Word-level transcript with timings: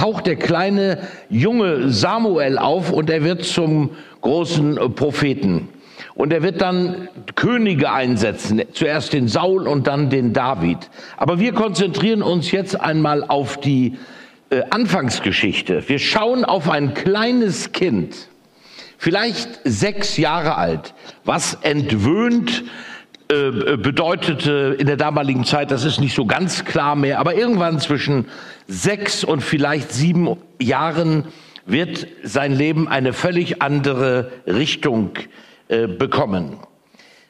taucht 0.00 0.26
der 0.26 0.36
kleine 0.36 0.98
junge 1.28 1.90
Samuel 1.90 2.56
auf 2.56 2.90
und 2.90 3.10
er 3.10 3.22
wird 3.22 3.44
zum 3.44 3.90
großen 4.22 4.94
Propheten. 4.94 5.68
Und 6.14 6.32
er 6.32 6.42
wird 6.42 6.62
dann 6.62 7.08
Könige 7.34 7.92
einsetzen, 7.92 8.62
zuerst 8.72 9.12
den 9.12 9.28
Saul 9.28 9.68
und 9.68 9.86
dann 9.86 10.08
den 10.08 10.32
David. 10.32 10.78
Aber 11.18 11.38
wir 11.38 11.52
konzentrieren 11.52 12.22
uns 12.22 12.50
jetzt 12.50 12.80
einmal 12.80 13.24
auf 13.24 13.60
die 13.60 13.98
äh, 14.48 14.62
Anfangsgeschichte. 14.70 15.86
Wir 15.86 15.98
schauen 15.98 16.46
auf 16.46 16.70
ein 16.70 16.94
kleines 16.94 17.72
Kind, 17.72 18.28
vielleicht 18.96 19.60
sechs 19.64 20.16
Jahre 20.16 20.56
alt, 20.56 20.94
was 21.24 21.58
entwöhnt 21.60 22.64
äh, 23.30 23.76
bedeutete 23.76 24.74
in 24.78 24.86
der 24.88 24.96
damaligen 24.96 25.44
Zeit, 25.44 25.70
das 25.70 25.84
ist 25.84 26.00
nicht 26.00 26.16
so 26.16 26.26
ganz 26.26 26.64
klar 26.64 26.96
mehr, 26.96 27.20
aber 27.20 27.34
irgendwann 27.34 27.78
zwischen 27.78 28.24
sechs 28.70 29.24
und 29.24 29.40
vielleicht 29.40 29.90
sieben 29.90 30.36
Jahren 30.60 31.26
wird 31.66 32.06
sein 32.22 32.52
Leben 32.52 32.88
eine 32.88 33.12
völlig 33.12 33.60
andere 33.60 34.30
Richtung 34.46 35.10
äh, 35.68 35.88
bekommen. 35.88 36.58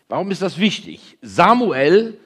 Warum 0.08 0.30
ist 0.30 0.42
das 0.42 0.58
wichtig? 0.58 1.16
Samuel 1.22 2.18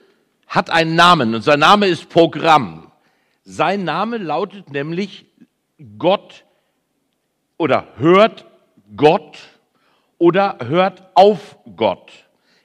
hat 0.48 0.68
einen 0.70 0.96
Namen 0.96 1.34
und 1.34 1.42
sein 1.42 1.60
Name 1.60 1.86
ist 1.86 2.08
Programm. 2.08 2.90
Sein 3.44 3.84
Name 3.84 4.18
lautet 4.18 4.70
nämlich 4.72 5.26
Gott 5.98 6.44
oder 7.56 7.88
hört 7.96 8.46
Gott 8.96 9.38
oder 10.18 10.58
hört 10.66 11.04
auf 11.14 11.56
Gott. 11.76 12.10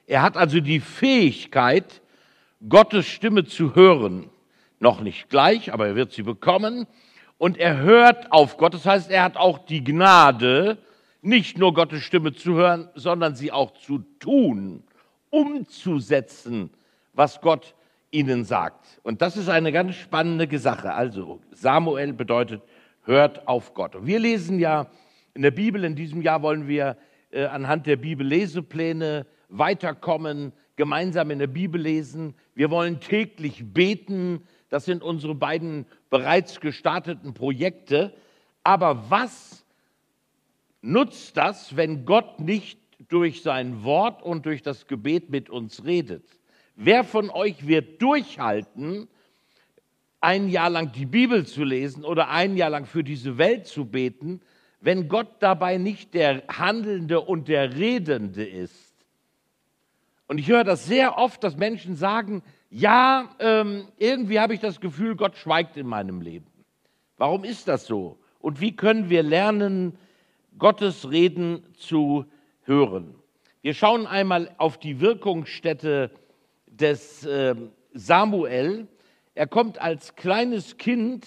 Er 0.06 0.22
hat 0.22 0.36
also 0.36 0.58
die 0.60 0.80
Fähigkeit, 0.80 2.02
Gottes 2.68 3.06
Stimme 3.06 3.44
zu 3.44 3.74
hören. 3.76 4.30
Noch 4.80 5.00
nicht 5.00 5.28
gleich, 5.28 5.72
aber 5.72 5.88
er 5.88 5.94
wird 5.94 6.12
sie 6.12 6.22
bekommen. 6.22 6.86
Und 7.38 7.58
er 7.58 7.78
hört 7.78 8.32
auf 8.32 8.56
Gott. 8.56 8.74
Das 8.74 8.86
heißt, 8.86 9.10
er 9.10 9.22
hat 9.22 9.36
auch 9.36 9.58
die 9.58 9.84
Gnade, 9.84 10.78
nicht 11.22 11.58
nur 11.58 11.74
Gottes 11.74 12.02
Stimme 12.02 12.32
zu 12.32 12.54
hören, 12.54 12.88
sondern 12.94 13.36
sie 13.36 13.52
auch 13.52 13.72
zu 13.74 13.98
tun, 14.18 14.82
umzusetzen, 15.28 16.70
was 17.12 17.40
Gott 17.40 17.74
ihnen 18.10 18.44
sagt. 18.44 19.00
Und 19.02 19.22
das 19.22 19.36
ist 19.36 19.48
eine 19.48 19.70
ganz 19.70 19.94
spannende 19.96 20.58
Sache. 20.58 20.92
Also 20.92 21.40
Samuel 21.52 22.12
bedeutet, 22.12 22.62
hört 23.04 23.46
auf 23.46 23.74
Gott. 23.74 23.94
Und 23.94 24.06
wir 24.06 24.18
lesen 24.18 24.58
ja 24.58 24.86
in 25.34 25.42
der 25.42 25.50
Bibel, 25.50 25.84
in 25.84 25.94
diesem 25.94 26.22
Jahr 26.22 26.42
wollen 26.42 26.66
wir 26.66 26.96
äh, 27.30 27.44
anhand 27.44 27.86
der 27.86 27.96
Bibel 27.96 28.26
Lesepläne 28.26 29.26
weiterkommen, 29.48 30.52
gemeinsam 30.76 31.30
in 31.30 31.38
der 31.38 31.46
Bibel 31.46 31.80
lesen. 31.80 32.34
Wir 32.54 32.70
wollen 32.70 33.00
täglich 33.00 33.64
beten. 33.72 34.42
Das 34.70 34.84
sind 34.84 35.02
unsere 35.02 35.34
beiden 35.34 35.84
bereits 36.08 36.60
gestarteten 36.60 37.34
Projekte. 37.34 38.14
Aber 38.62 39.10
was 39.10 39.66
nutzt 40.80 41.36
das, 41.36 41.76
wenn 41.76 42.06
Gott 42.06 42.40
nicht 42.40 42.80
durch 43.08 43.42
sein 43.42 43.82
Wort 43.84 44.22
und 44.22 44.46
durch 44.46 44.62
das 44.62 44.86
Gebet 44.86 45.28
mit 45.28 45.50
uns 45.50 45.84
redet? 45.84 46.24
Wer 46.76 47.04
von 47.04 47.30
euch 47.30 47.66
wird 47.66 48.00
durchhalten, 48.00 49.08
ein 50.20 50.48
Jahr 50.48 50.70
lang 50.70 50.92
die 50.92 51.06
Bibel 51.06 51.46
zu 51.46 51.64
lesen 51.64 52.04
oder 52.04 52.30
ein 52.30 52.56
Jahr 52.56 52.70
lang 52.70 52.86
für 52.86 53.02
diese 53.02 53.38
Welt 53.38 53.66
zu 53.66 53.86
beten, 53.86 54.40
wenn 54.80 55.08
Gott 55.08 55.28
dabei 55.40 55.78
nicht 55.78 56.14
der 56.14 56.44
Handelnde 56.48 57.20
und 57.20 57.48
der 57.48 57.76
Redende 57.76 58.46
ist? 58.46 58.94
Und 60.28 60.38
ich 60.38 60.48
höre 60.48 60.62
das 60.62 60.86
sehr 60.86 61.18
oft, 61.18 61.42
dass 61.42 61.56
Menschen 61.56 61.96
sagen, 61.96 62.42
ja, 62.70 63.28
ähm, 63.40 63.88
irgendwie 63.98 64.38
habe 64.38 64.54
ich 64.54 64.60
das 64.60 64.80
Gefühl, 64.80 65.16
Gott 65.16 65.36
schweigt 65.36 65.76
in 65.76 65.86
meinem 65.86 66.20
Leben. 66.20 66.46
Warum 67.16 67.44
ist 67.44 67.68
das 67.68 67.86
so? 67.86 68.18
Und 68.38 68.60
wie 68.60 68.74
können 68.74 69.10
wir 69.10 69.22
lernen, 69.22 69.98
Gottes 70.58 71.10
Reden 71.10 71.64
zu 71.76 72.24
hören? 72.62 73.14
Wir 73.60 73.74
schauen 73.74 74.06
einmal 74.06 74.54
auf 74.56 74.78
die 74.78 75.00
Wirkungsstätte 75.00 76.10
des 76.66 77.26
äh, 77.26 77.54
Samuel. 77.92 78.88
Er 79.34 79.46
kommt 79.46 79.80
als 79.80 80.14
kleines 80.14 80.78
Kind 80.78 81.26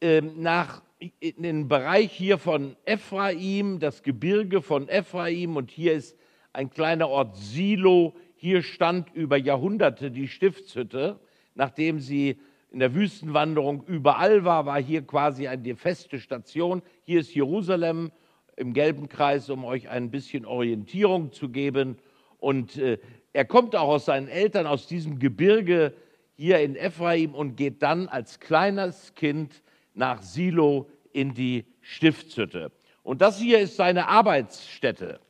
äh, 0.00 0.22
nach 0.22 0.82
in 1.20 1.42
den 1.42 1.68
Bereich 1.68 2.12
hier 2.12 2.38
von 2.38 2.76
Ephraim, 2.84 3.80
das 3.80 4.02
Gebirge 4.02 4.62
von 4.62 4.88
Ephraim, 4.88 5.56
und 5.56 5.70
hier 5.70 5.94
ist 5.94 6.16
ein 6.52 6.70
kleiner 6.70 7.08
Ort 7.08 7.36
Silo. 7.36 8.14
Hier 8.42 8.64
stand 8.64 9.14
über 9.14 9.36
Jahrhunderte 9.36 10.10
die 10.10 10.26
Stiftshütte. 10.26 11.20
Nachdem 11.54 12.00
sie 12.00 12.40
in 12.72 12.80
der 12.80 12.92
Wüstenwanderung 12.92 13.84
überall 13.86 14.44
war, 14.44 14.66
war 14.66 14.82
hier 14.82 15.02
quasi 15.02 15.46
eine 15.46 15.76
feste 15.76 16.18
Station. 16.18 16.82
Hier 17.04 17.20
ist 17.20 17.32
Jerusalem 17.32 18.10
im 18.56 18.72
gelben 18.72 19.08
Kreis, 19.08 19.48
um 19.48 19.64
euch 19.64 19.90
ein 19.90 20.10
bisschen 20.10 20.44
Orientierung 20.44 21.30
zu 21.30 21.50
geben. 21.50 21.98
Und 22.38 22.78
äh, 22.78 22.98
er 23.32 23.44
kommt 23.44 23.76
auch 23.76 23.86
aus 23.86 24.06
seinen 24.06 24.26
Eltern 24.26 24.66
aus 24.66 24.88
diesem 24.88 25.20
Gebirge 25.20 25.94
hier 26.34 26.58
in 26.58 26.74
Ephraim 26.74 27.36
und 27.36 27.54
geht 27.54 27.80
dann 27.80 28.08
als 28.08 28.40
kleines 28.40 29.14
Kind 29.14 29.62
nach 29.94 30.20
Silo 30.20 30.90
in 31.12 31.32
die 31.32 31.64
Stiftshütte. 31.80 32.72
Und 33.04 33.22
das 33.22 33.38
hier 33.38 33.60
ist 33.60 33.76
seine 33.76 34.08
Arbeitsstätte 34.08 35.20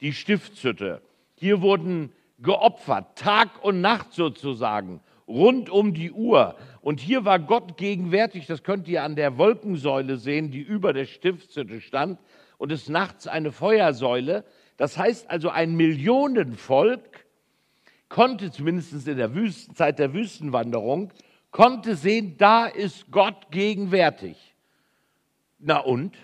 die 0.00 0.12
Stiftshütte. 0.12 1.02
Hier 1.34 1.62
wurden 1.62 2.12
geopfert, 2.42 3.18
Tag 3.18 3.62
und 3.62 3.80
Nacht 3.80 4.12
sozusagen, 4.12 5.00
rund 5.28 5.70
um 5.70 5.94
die 5.94 6.10
Uhr. 6.10 6.56
Und 6.80 7.00
hier 7.00 7.24
war 7.24 7.38
Gott 7.38 7.76
gegenwärtig, 7.76 8.46
das 8.46 8.62
könnt 8.62 8.88
ihr 8.88 9.02
an 9.02 9.16
der 9.16 9.38
Wolkensäule 9.38 10.16
sehen, 10.16 10.50
die 10.50 10.60
über 10.60 10.92
der 10.92 11.06
Stiftshütte 11.06 11.80
stand, 11.80 12.18
und 12.58 12.70
des 12.70 12.88
Nachts 12.88 13.26
eine 13.26 13.52
Feuersäule. 13.52 14.44
Das 14.76 14.98
heißt 14.98 15.30
also, 15.30 15.48
ein 15.48 15.76
Millionenvolk 15.76 17.26
konnte 18.10 18.50
zumindest 18.50 19.06
in 19.06 19.16
der 19.16 19.34
Wüstenzeit 19.34 19.98
der 19.98 20.12
Wüstenwanderung, 20.12 21.12
konnte 21.50 21.96
sehen, 21.96 22.36
da 22.36 22.66
ist 22.66 23.10
Gott 23.10 23.50
gegenwärtig. 23.50 24.36
Na 25.58 25.78
und? 25.78 26.16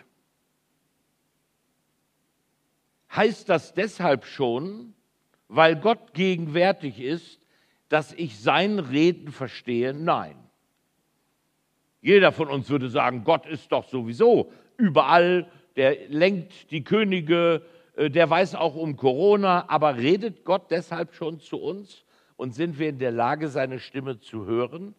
Heißt 3.15 3.49
das 3.49 3.73
deshalb 3.73 4.27
schon, 4.27 4.96
weil 5.49 5.77
Gott 5.77 6.15
gegenwärtig 6.15 7.01
ist, 7.01 7.41
dass 7.89 8.13
ich 8.13 8.41
sein 8.41 8.79
Reden 8.79 9.31
verstehe? 9.31 9.95
Nein. 9.95 10.37
Jeder 12.01 12.33
von 12.33 12.49
uns 12.49 12.69
würde 12.69 12.89
sagen, 12.89 13.25
Gott 13.25 13.47
ist 13.47 13.73
doch 13.73 13.89
sowieso 13.89 14.53
überall, 14.77 15.51
der 15.77 16.09
lenkt 16.09 16.71
die 16.71 16.85
Könige, 16.85 17.63
äh, 17.97 18.11
der 18.11 18.29
weiß 18.29 18.55
auch 18.55 18.75
um 18.75 18.97
Corona, 18.97 19.69
aber 19.69 19.97
redet 19.97 20.45
Gott 20.45 20.71
deshalb 20.71 21.15
schon 21.15 21.41
zu 21.41 21.59
uns 21.59 22.05
und 22.37 22.55
sind 22.55 22.79
wir 22.79 22.89
in 22.89 22.99
der 22.99 23.13
Lage, 23.13 23.49
seine 23.49 23.79
Stimme 23.79 24.21
zu 24.21 24.47
hören? 24.47 24.95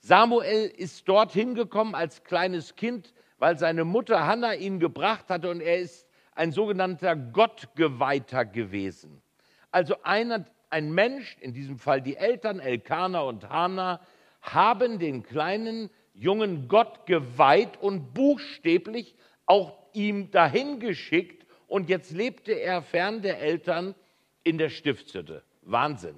Samuel 0.00 0.66
ist 0.76 1.08
dorthin 1.08 1.54
gekommen 1.54 1.94
als 1.94 2.24
kleines 2.24 2.74
Kind, 2.74 3.12
weil 3.38 3.58
seine 3.58 3.84
Mutter 3.84 4.26
Hannah 4.26 4.54
ihn 4.54 4.80
gebracht 4.80 5.28
hatte 5.28 5.50
und 5.50 5.60
er 5.60 5.78
ist 5.78 6.06
ein 6.34 6.52
sogenannter 6.52 7.16
Gottgeweihter 7.16 8.44
gewesen. 8.44 9.22
Also 9.70 9.96
einer, 10.02 10.44
ein 10.68 10.92
Mensch, 10.92 11.36
in 11.40 11.52
diesem 11.52 11.78
Fall 11.78 12.02
die 12.02 12.16
Eltern 12.16 12.60
Elkana 12.60 13.20
und 13.20 13.48
Hana, 13.48 14.00
haben 14.40 14.98
den 14.98 15.22
kleinen 15.22 15.90
jungen 16.14 16.68
Gott 16.68 17.06
geweiht 17.06 17.80
und 17.80 18.14
buchstäblich 18.14 19.14
auch 19.46 19.76
ihm 19.92 20.30
dahin 20.30 20.80
geschickt. 20.80 21.46
Und 21.66 21.88
jetzt 21.88 22.10
lebte 22.12 22.52
er 22.52 22.82
fern 22.82 23.22
der 23.22 23.40
Eltern 23.40 23.94
in 24.42 24.58
der 24.58 24.70
Stiftshütte. 24.70 25.44
Wahnsinn. 25.62 26.16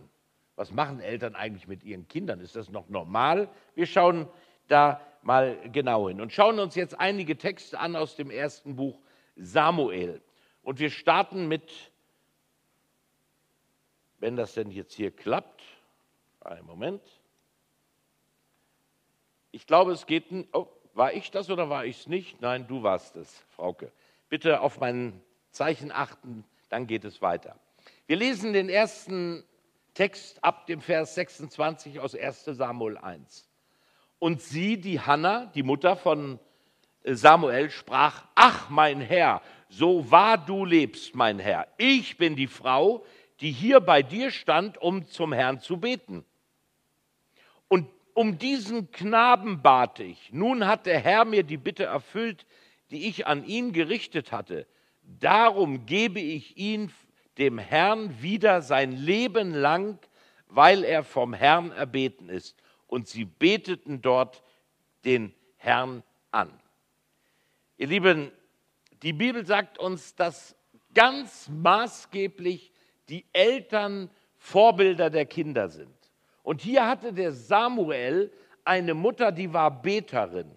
Was 0.57 0.71
machen 0.71 1.01
Eltern 1.01 1.35
eigentlich 1.35 1.67
mit 1.67 1.83
ihren 1.83 2.09
Kindern? 2.09 2.41
Ist 2.41 2.57
das 2.57 2.71
noch 2.71 2.89
normal? 2.89 3.49
Wir 3.75 3.87
schauen 3.87 4.29
da 4.69 5.01
mal 5.23 5.57
genau 5.73 6.09
hin 6.09 6.21
und 6.21 6.33
schauen 6.33 6.59
uns 6.59 6.75
jetzt 6.75 6.99
einige 6.99 7.37
Texte 7.37 7.79
an 7.79 7.97
aus 7.97 8.17
dem 8.17 8.31
ersten 8.31 8.77
Buch 8.77 9.01
Samuel. 9.37 10.21
Und 10.63 10.79
wir 10.79 10.91
starten 10.91 11.49
mit, 11.49 11.92
wenn 14.23 14.37
das 14.37 14.55
denn 14.55 14.71
jetzt 14.71 14.95
hier 14.95 15.11
klappt, 15.11 15.63
einen 16.43 16.65
Moment. 16.65 17.03
Ich 19.51 19.67
glaube, 19.67 19.91
es 19.91 20.07
geht, 20.07 20.27
oh, 20.53 20.69
war 20.95 21.13
ich 21.13 21.33
das 21.33 21.51
oder 21.51 21.69
war 21.69 21.85
ich 21.87 21.99
es 21.99 22.07
nicht? 22.07 22.41
Nein, 22.41 22.69
du 22.69 22.85
warst 22.85 23.17
es, 23.17 23.43
Frauke. 23.57 23.91
Bitte 24.29 24.61
auf 24.61 24.79
mein 24.79 25.21
Zeichen 25.51 25.91
achten, 25.91 26.45
dann 26.69 26.87
geht 26.87 27.05
es 27.05 27.21
weiter. 27.21 27.57
Wir 28.07 28.15
lesen 28.15 28.53
den 28.53 28.69
ersten 28.69 29.43
Text 29.93 30.43
ab 30.45 30.69
dem 30.69 30.81
Vers 30.81 31.17
26 31.17 31.99
aus 31.99 32.15
1 32.15 32.45
Samuel 32.45 32.99
1. 32.99 33.49
Und 34.21 34.41
sie, 34.41 34.81
die 34.81 35.01
Hanna, 35.01 35.47
die 35.47 35.65
Mutter 35.65 35.97
von 35.97 36.39
Samuel 37.03 37.71
sprach, 37.71 38.25
ach 38.37 38.71
mein 38.71 39.01
Herr, 39.01 39.43
so 39.69 40.09
wahr 40.13 40.39
du 40.39 40.65
lebst, 40.65 41.17
mein 41.17 41.41
Herr, 41.41 41.67
ich 41.77 42.17
bin 42.19 42.37
die 42.37 42.47
Frau, 42.47 43.05
die 43.43 43.51
hier 43.51 43.81
bei 43.81 44.03
dir 44.03 44.31
stand, 44.31 44.79
um 44.79 45.07
zum 45.07 45.33
Herrn 45.33 45.61
zu 45.61 45.79
beten. 45.79 46.25
Und 47.67 47.89
um 48.15 48.39
diesen 48.39 48.93
Knaben 48.93 49.63
bat 49.63 49.99
ich. 49.99 50.33
Nun 50.33 50.67
hat 50.67 50.87
der 50.87 51.01
Herr 51.01 51.25
mir 51.25 51.43
die 51.43 51.57
Bitte 51.57 51.85
erfüllt, 51.85 52.47
die 52.91 53.09
ich 53.09 53.27
an 53.27 53.45
ihn 53.45 53.73
gerichtet 53.73 54.31
hatte. 54.31 54.67
Darum 55.03 55.87
gebe 55.87 56.21
ich 56.21 56.57
ihn 56.57 56.93
dem 57.37 57.59
Herrn 57.59 58.23
wieder 58.23 58.63
sein 58.63 58.93
Leben 58.93 59.53
lang, 59.53 59.99
weil 60.47 60.85
er 60.85 61.03
vom 61.03 61.35
Herrn 61.35 61.73
erbeten 61.73 62.29
ist. 62.29 62.57
Und 62.87 63.09
sie 63.09 63.25
beteten 63.25 64.03
dort 64.03 64.45
den 65.05 65.35
Herrn 65.57 66.05
an. 66.31 66.53
Ihr 67.77 67.89
Lieben, 67.89 68.31
die 69.03 69.13
Bibel 69.13 69.45
sagt 69.45 69.79
uns, 69.79 70.15
dass 70.15 70.55
ganz 70.95 71.49
maßgeblich 71.49 72.72
die 73.13 73.27
Eltern 73.35 74.09
Vorbilder 74.39 75.11
der 75.11 75.27
Kinder 75.27 75.69
sind. 75.69 75.95
Und 76.43 76.63
hier 76.63 76.89
hatte 76.89 77.13
der 77.13 77.33
Samuel 77.33 78.33
eine 78.65 78.95
Mutter, 78.95 79.31
die 79.31 79.53
war 79.53 79.83
Beterin. 79.83 80.51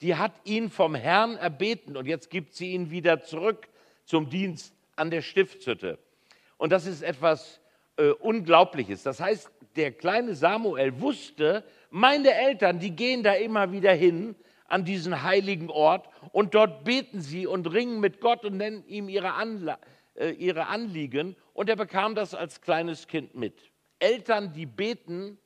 Die 0.00 0.14
hat 0.14 0.32
ihn 0.44 0.70
vom 0.70 0.94
Herrn 0.94 1.36
erbeten 1.36 1.96
und 1.96 2.06
jetzt 2.06 2.30
gibt 2.30 2.54
sie 2.54 2.72
ihn 2.72 2.92
wieder 2.92 3.22
zurück 3.22 3.66
zum 4.04 4.30
Dienst 4.30 4.72
an 4.94 5.10
der 5.10 5.20
Stiftshütte. 5.20 5.98
Und 6.58 6.70
das 6.70 6.86
ist 6.86 7.02
etwas 7.02 7.60
äh, 7.96 8.10
Unglaubliches. 8.10 9.02
Das 9.02 9.18
heißt, 9.18 9.50
der 9.74 9.90
kleine 9.90 10.36
Samuel 10.36 11.00
wusste, 11.00 11.64
meine 11.90 12.32
Eltern, 12.32 12.78
die 12.78 12.92
gehen 12.92 13.24
da 13.24 13.32
immer 13.34 13.72
wieder 13.72 13.92
hin 13.92 14.36
an 14.68 14.84
diesen 14.84 15.24
heiligen 15.24 15.70
Ort 15.70 16.08
und 16.30 16.54
dort 16.54 16.84
beten 16.84 17.20
sie 17.20 17.48
und 17.48 17.66
ringen 17.72 17.98
mit 17.98 18.20
Gott 18.20 18.44
und 18.44 18.56
nennen 18.58 18.84
ihm 18.86 19.08
ihre, 19.08 19.34
Anla 19.34 19.78
äh, 20.14 20.30
ihre 20.30 20.68
Anliegen. 20.68 21.36
Und 21.56 21.70
er 21.70 21.76
bekam 21.76 22.14
das 22.14 22.34
als 22.34 22.60
kleines 22.60 23.06
Kind 23.06 23.34
mit. 23.34 23.72
Eltern, 23.98 24.52
die 24.52 24.66
beten, 24.66 25.38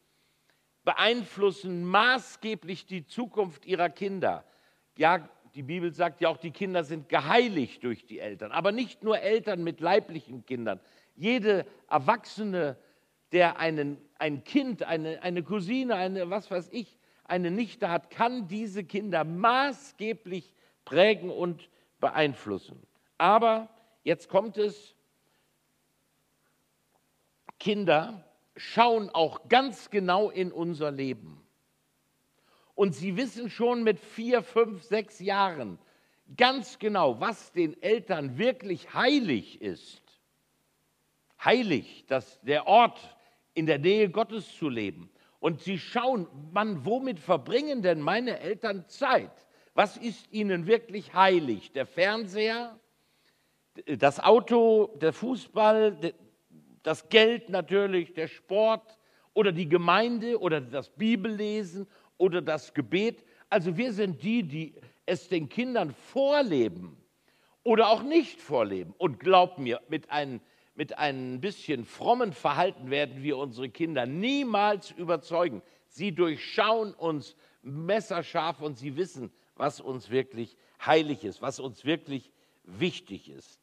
beeinflussen 0.82 1.84
maßgeblich 1.84 2.84
die 2.84 3.06
Zukunft 3.06 3.64
ihrer 3.64 3.90
Kinder. 3.90 4.44
Ja, 4.98 5.28
die 5.54 5.62
Bibel 5.62 5.94
sagt 5.94 6.20
ja 6.20 6.28
auch, 6.28 6.36
die 6.36 6.50
Kinder 6.50 6.82
sind 6.82 7.08
geheiligt 7.08 7.84
durch 7.84 8.06
die 8.06 8.18
Eltern. 8.18 8.50
Aber 8.50 8.72
nicht 8.72 9.04
nur 9.04 9.20
Eltern 9.20 9.62
mit 9.62 9.78
leiblichen 9.78 10.44
Kindern. 10.44 10.80
Jede 11.14 11.64
Erwachsene, 11.88 12.76
der 13.30 13.60
einen, 13.60 13.96
ein 14.18 14.42
Kind, 14.42 14.82
eine, 14.82 15.22
eine 15.22 15.44
Cousine, 15.44 15.94
eine, 15.94 16.28
was 16.28 16.50
weiß 16.50 16.70
ich, 16.72 16.98
eine 17.22 17.52
Nichte 17.52 17.88
hat, 17.88 18.10
kann 18.10 18.48
diese 18.48 18.82
Kinder 18.82 19.22
maßgeblich 19.22 20.56
prägen 20.84 21.30
und 21.30 21.70
beeinflussen. 22.00 22.82
Aber 23.16 23.68
jetzt 24.02 24.28
kommt 24.28 24.58
es, 24.58 24.96
Kinder 27.60 28.24
schauen 28.56 29.10
auch 29.10 29.48
ganz 29.48 29.90
genau 29.90 30.30
in 30.30 30.50
unser 30.50 30.90
Leben. 30.90 31.40
Und 32.74 32.94
sie 32.94 33.16
wissen 33.16 33.50
schon 33.50 33.84
mit 33.84 34.00
vier, 34.00 34.42
fünf, 34.42 34.82
sechs 34.82 35.20
Jahren 35.20 35.78
ganz 36.36 36.78
genau, 36.78 37.20
was 37.20 37.52
den 37.52 37.80
Eltern 37.82 38.38
wirklich 38.38 38.94
heilig 38.94 39.60
ist. 39.60 40.02
Heilig, 41.44 42.04
dass 42.06 42.40
der 42.42 42.66
Ort 42.66 42.98
in 43.54 43.66
der 43.66 43.78
Nähe 43.78 44.10
Gottes 44.10 44.56
zu 44.56 44.68
leben. 44.68 45.10
Und 45.40 45.60
sie 45.60 45.78
schauen, 45.78 46.26
man, 46.52 46.84
womit 46.84 47.18
verbringen 47.18 47.82
denn 47.82 48.00
meine 48.00 48.40
Eltern 48.40 48.86
Zeit? 48.88 49.32
Was 49.74 49.96
ist 49.96 50.30
ihnen 50.32 50.66
wirklich 50.66 51.14
heilig? 51.14 51.72
Der 51.72 51.86
Fernseher, 51.86 52.78
das 53.86 54.20
Auto, 54.20 54.96
der 55.00 55.12
Fußball, 55.12 56.14
das 56.82 57.08
Geld 57.08 57.48
natürlich, 57.48 58.12
der 58.14 58.28
Sport 58.28 58.98
oder 59.34 59.52
die 59.52 59.68
Gemeinde 59.68 60.40
oder 60.40 60.60
das 60.60 60.90
Bibellesen 60.90 61.86
oder 62.18 62.42
das 62.42 62.74
Gebet. 62.74 63.24
Also 63.48 63.76
wir 63.76 63.92
sind 63.92 64.22
die, 64.22 64.42
die 64.42 64.74
es 65.06 65.28
den 65.28 65.48
Kindern 65.48 65.92
vorleben 65.92 66.96
oder 67.62 67.88
auch 67.88 68.02
nicht 68.02 68.40
vorleben. 68.40 68.94
Und 68.98 69.20
glaubt 69.20 69.58
mir, 69.58 69.80
mit 69.88 70.10
einem, 70.10 70.40
mit 70.74 70.98
einem 70.98 71.40
bisschen 71.40 71.84
frommen 71.84 72.32
Verhalten 72.32 72.90
werden 72.90 73.22
wir 73.22 73.36
unsere 73.36 73.68
Kinder 73.68 74.06
niemals 74.06 74.90
überzeugen. 74.92 75.62
Sie 75.88 76.12
durchschauen 76.12 76.94
uns 76.94 77.36
messerscharf 77.62 78.60
und 78.60 78.78
sie 78.78 78.96
wissen, 78.96 79.32
was 79.56 79.80
uns 79.80 80.10
wirklich 80.10 80.56
heilig 80.84 81.24
ist, 81.24 81.42
was 81.42 81.60
uns 81.60 81.84
wirklich 81.84 82.32
wichtig 82.64 83.28
ist. 83.28 83.59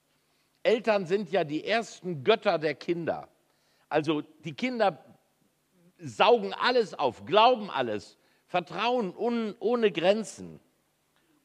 Eltern 0.68 1.06
sind 1.06 1.32
ja 1.32 1.46
die 1.46 1.64
ersten 1.64 2.26
Götter 2.26 2.60
der 2.60 2.76
Kinder. 2.76 3.30
Also 3.88 4.22
die 4.44 4.54
Kinder 4.54 5.02
saugen 5.98 6.54
alles 6.54 6.94
auf, 6.94 7.26
glauben 7.26 7.70
alles, 7.70 8.18
vertrauen 8.48 9.16
un, 9.16 9.56
ohne 9.60 9.94
Grenzen. 9.94 10.60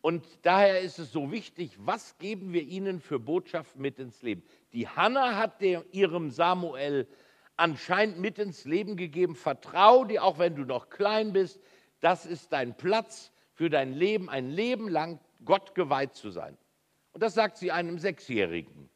Und 0.00 0.26
daher 0.42 0.80
ist 0.80 0.98
es 0.98 1.12
so 1.12 1.30
wichtig, 1.30 1.76
was 1.78 2.18
geben 2.18 2.52
wir 2.52 2.62
ihnen 2.62 3.00
für 3.00 3.20
Botschaften 3.20 3.80
mit 3.80 4.00
ins 4.00 4.22
Leben. 4.22 4.42
Die 4.72 4.88
Hanna 4.88 5.36
hat 5.36 5.60
der, 5.60 5.84
ihrem 5.92 6.32
Samuel 6.32 7.06
anscheinend 7.56 8.18
mit 8.18 8.40
ins 8.40 8.64
Leben 8.64 8.96
gegeben, 8.96 9.36
vertrau 9.36 10.04
dir, 10.04 10.24
auch 10.24 10.40
wenn 10.40 10.56
du 10.56 10.64
noch 10.64 10.90
klein 10.90 11.32
bist, 11.32 11.60
das 12.00 12.26
ist 12.26 12.52
dein 12.52 12.76
Platz 12.76 13.30
für 13.52 13.70
dein 13.70 13.92
Leben, 13.92 14.28
ein 14.28 14.50
Leben 14.50 14.88
lang 14.88 15.20
Gott 15.44 15.76
geweiht 15.76 16.16
zu 16.16 16.32
sein. 16.32 16.58
Und 17.12 17.22
das 17.22 17.34
sagt 17.34 17.56
sie 17.56 17.70
einem 17.70 18.00
Sechsjährigen. 18.00 18.90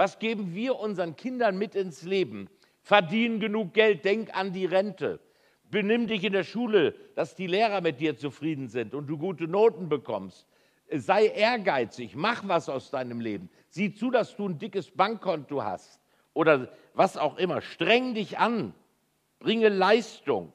Was 0.00 0.18
geben 0.18 0.54
wir 0.54 0.78
unseren 0.78 1.14
Kindern 1.14 1.58
mit 1.58 1.74
ins 1.74 2.04
Leben? 2.04 2.48
Verdien 2.80 3.38
genug 3.38 3.74
Geld, 3.74 4.02
denk 4.06 4.34
an 4.34 4.54
die 4.54 4.64
Rente. 4.64 5.20
Benimm 5.70 6.06
dich 6.06 6.24
in 6.24 6.32
der 6.32 6.42
Schule, 6.42 6.94
dass 7.16 7.34
die 7.34 7.46
Lehrer 7.46 7.82
mit 7.82 8.00
dir 8.00 8.16
zufrieden 8.16 8.68
sind 8.68 8.94
und 8.94 9.08
du 9.08 9.18
gute 9.18 9.46
Noten 9.46 9.90
bekommst. 9.90 10.46
Sei 10.90 11.26
ehrgeizig, 11.26 12.16
mach 12.16 12.48
was 12.48 12.70
aus 12.70 12.90
deinem 12.90 13.20
Leben. 13.20 13.50
Sieh 13.68 13.92
zu, 13.92 14.10
dass 14.10 14.34
du 14.36 14.48
ein 14.48 14.58
dickes 14.58 14.90
Bankkonto 14.90 15.62
hast 15.62 16.00
oder 16.32 16.72
was 16.94 17.18
auch 17.18 17.36
immer. 17.36 17.60
Streng 17.60 18.14
dich 18.14 18.38
an, 18.38 18.72
bringe 19.38 19.68
Leistung. 19.68 20.50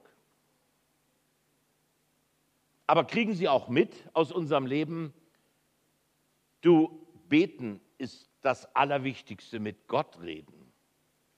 Aber 2.87 3.03
kriegen 3.03 3.35
Sie 3.35 3.47
auch 3.47 3.69
mit 3.69 3.93
aus 4.13 4.31
unserem 4.31 4.65
Leben, 4.65 5.13
du 6.61 7.05
beten 7.29 7.79
ist 7.99 8.27
das 8.45 8.73
Allerwichtigste, 8.75 9.59
mit 9.59 9.87
Gott 9.87 10.21
reden. 10.21 10.71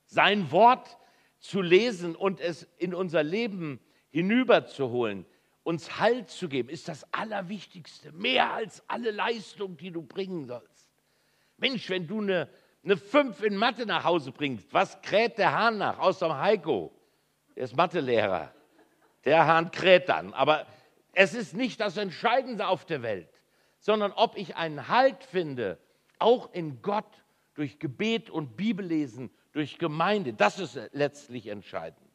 Sein 0.06 0.52
Wort 0.52 0.98
zu 1.40 1.62
lesen 1.62 2.16
und 2.16 2.40
es 2.40 2.64
in 2.78 2.94
unser 2.94 3.24
Leben 3.24 3.80
hinüberzuholen, 4.10 5.26
uns 5.64 6.00
Halt 6.00 6.30
zu 6.30 6.48
geben, 6.48 6.70
ist 6.70 6.88
das 6.88 7.12
Allerwichtigste. 7.14 8.12
Mehr 8.12 8.54
als 8.54 8.84
alle 8.88 9.12
Leistung, 9.12 9.78
die 9.78 9.92
du 9.92 10.02
bringen 10.02 10.46
sollst. 10.46 10.90
Mensch, 11.58 11.90
wenn 11.90 12.08
du 12.08 12.22
eine, 12.22 12.50
eine 12.84 12.98
5 12.98 13.42
in 13.44 13.58
Mathe 13.58 13.86
nach 13.86 14.04
Hause 14.04 14.32
bringst, 14.32 14.74
was 14.74 15.02
kräht 15.02 15.38
der 15.38 15.52
Hahn 15.54 15.78
nach? 15.78 16.00
Außer 16.00 16.40
Heiko, 16.40 16.94
der 17.56 17.66
ist 17.66 17.76
Mathelehrer. 17.76 18.54
Der 19.26 19.46
Hahn 19.46 19.72
kräht 19.72 20.08
dann. 20.08 20.34
Aber 20.34 20.66
es 21.14 21.34
ist 21.34 21.54
nicht 21.54 21.82
das 21.82 21.98
Entscheidende 21.98 22.68
auf 22.68 22.86
der 22.86 23.02
Welt, 23.02 23.30
sondern 23.80 24.12
ob 24.14 24.38
ich 24.38 24.56
einen 24.56 24.88
Halt 24.88 25.24
finde 25.24 25.78
auch 26.20 26.54
in 26.54 26.82
Gott 26.82 27.24
durch 27.54 27.80
Gebet 27.80 28.30
und 28.30 28.56
Bibellesen, 28.56 29.32
durch 29.52 29.78
Gemeinde. 29.78 30.34
Das 30.34 30.60
ist 30.60 30.80
letztlich 30.92 31.48
entscheidend. 31.48 32.12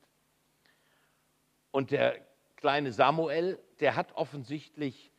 Und 1.71 1.91
der 1.91 2.25
kleine 2.57 2.93
Samuel, 2.93 3.59
der 3.81 3.97
hat 3.97 4.15
offensichtlich 4.15 5.11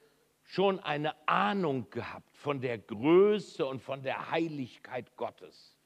schon 0.44 0.80
eine 0.80 1.16
Ahnung 1.28 1.90
gehabt 1.90 2.38
von 2.38 2.62
der 2.62 2.78
Größe 2.78 3.66
und 3.66 3.82
von 3.82 4.04
der 4.04 4.32
Heiligkeit 4.32 5.16
Gottes. 5.18 5.78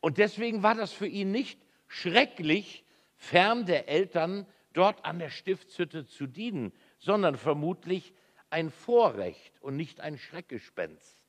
Und 0.00 0.18
deswegen 0.18 0.62
war 0.62 0.74
das 0.74 0.92
für 0.92 1.06
ihn 1.06 1.30
nicht 1.30 1.58
schrecklich, 1.88 2.84
fern 3.16 3.66
der 3.66 3.88
Eltern 3.88 4.46
dort 4.72 5.04
an 5.04 5.18
der 5.18 5.30
Stiftshütte 5.30 6.06
zu 6.06 6.26
dienen, 6.26 6.72
sondern 6.98 7.36
vermutlich 7.36 8.12
ein 8.50 8.70
Vorrecht 8.70 9.60
und 9.62 9.76
nicht 9.76 10.00
ein 10.00 10.18
Schreckgespenst. 10.18 11.23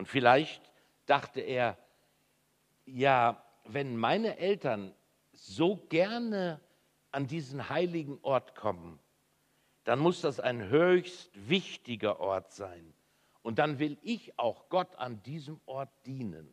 Und 0.00 0.06
vielleicht 0.06 0.62
dachte 1.04 1.42
er, 1.42 1.76
ja, 2.86 3.44
wenn 3.64 3.98
meine 3.98 4.38
Eltern 4.38 4.94
so 5.34 5.76
gerne 5.76 6.58
an 7.10 7.26
diesen 7.26 7.68
heiligen 7.68 8.18
Ort 8.22 8.54
kommen, 8.54 8.98
dann 9.84 9.98
muss 9.98 10.22
das 10.22 10.40
ein 10.40 10.70
höchst 10.70 11.30
wichtiger 11.50 12.18
Ort 12.18 12.50
sein. 12.50 12.94
Und 13.42 13.58
dann 13.58 13.78
will 13.78 13.98
ich 14.00 14.38
auch 14.38 14.70
Gott 14.70 14.96
an 14.96 15.22
diesem 15.22 15.60
Ort 15.66 15.90
dienen. 16.06 16.48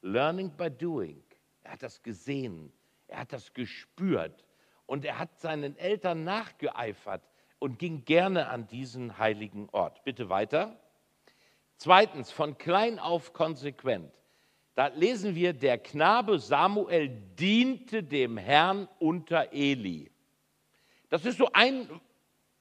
Learning 0.00 0.56
by 0.56 0.70
doing. 0.70 1.22
Er 1.64 1.72
hat 1.72 1.82
das 1.82 2.02
gesehen, 2.02 2.72
er 3.08 3.18
hat 3.18 3.32
das 3.34 3.52
gespürt 3.52 4.46
und 4.86 5.04
er 5.04 5.18
hat 5.18 5.38
seinen 5.38 5.76
Eltern 5.76 6.24
nachgeeifert 6.24 7.28
und 7.58 7.78
ging 7.78 8.06
gerne 8.06 8.48
an 8.48 8.66
diesen 8.68 9.18
heiligen 9.18 9.68
Ort. 9.68 10.02
Bitte 10.04 10.30
weiter. 10.30 10.80
Zweitens, 11.82 12.30
von 12.30 12.58
klein 12.58 12.98
auf 12.98 13.32
konsequent. 13.32 14.12
Da 14.74 14.88
lesen 14.88 15.34
wir, 15.34 15.54
der 15.54 15.78
Knabe 15.78 16.38
Samuel 16.38 17.08
diente 17.38 18.02
dem 18.02 18.36
Herrn 18.36 18.86
unter 18.98 19.50
Eli. 19.54 20.10
Das 21.08 21.24
ist 21.24 21.38
so 21.38 21.48
ein 21.54 21.88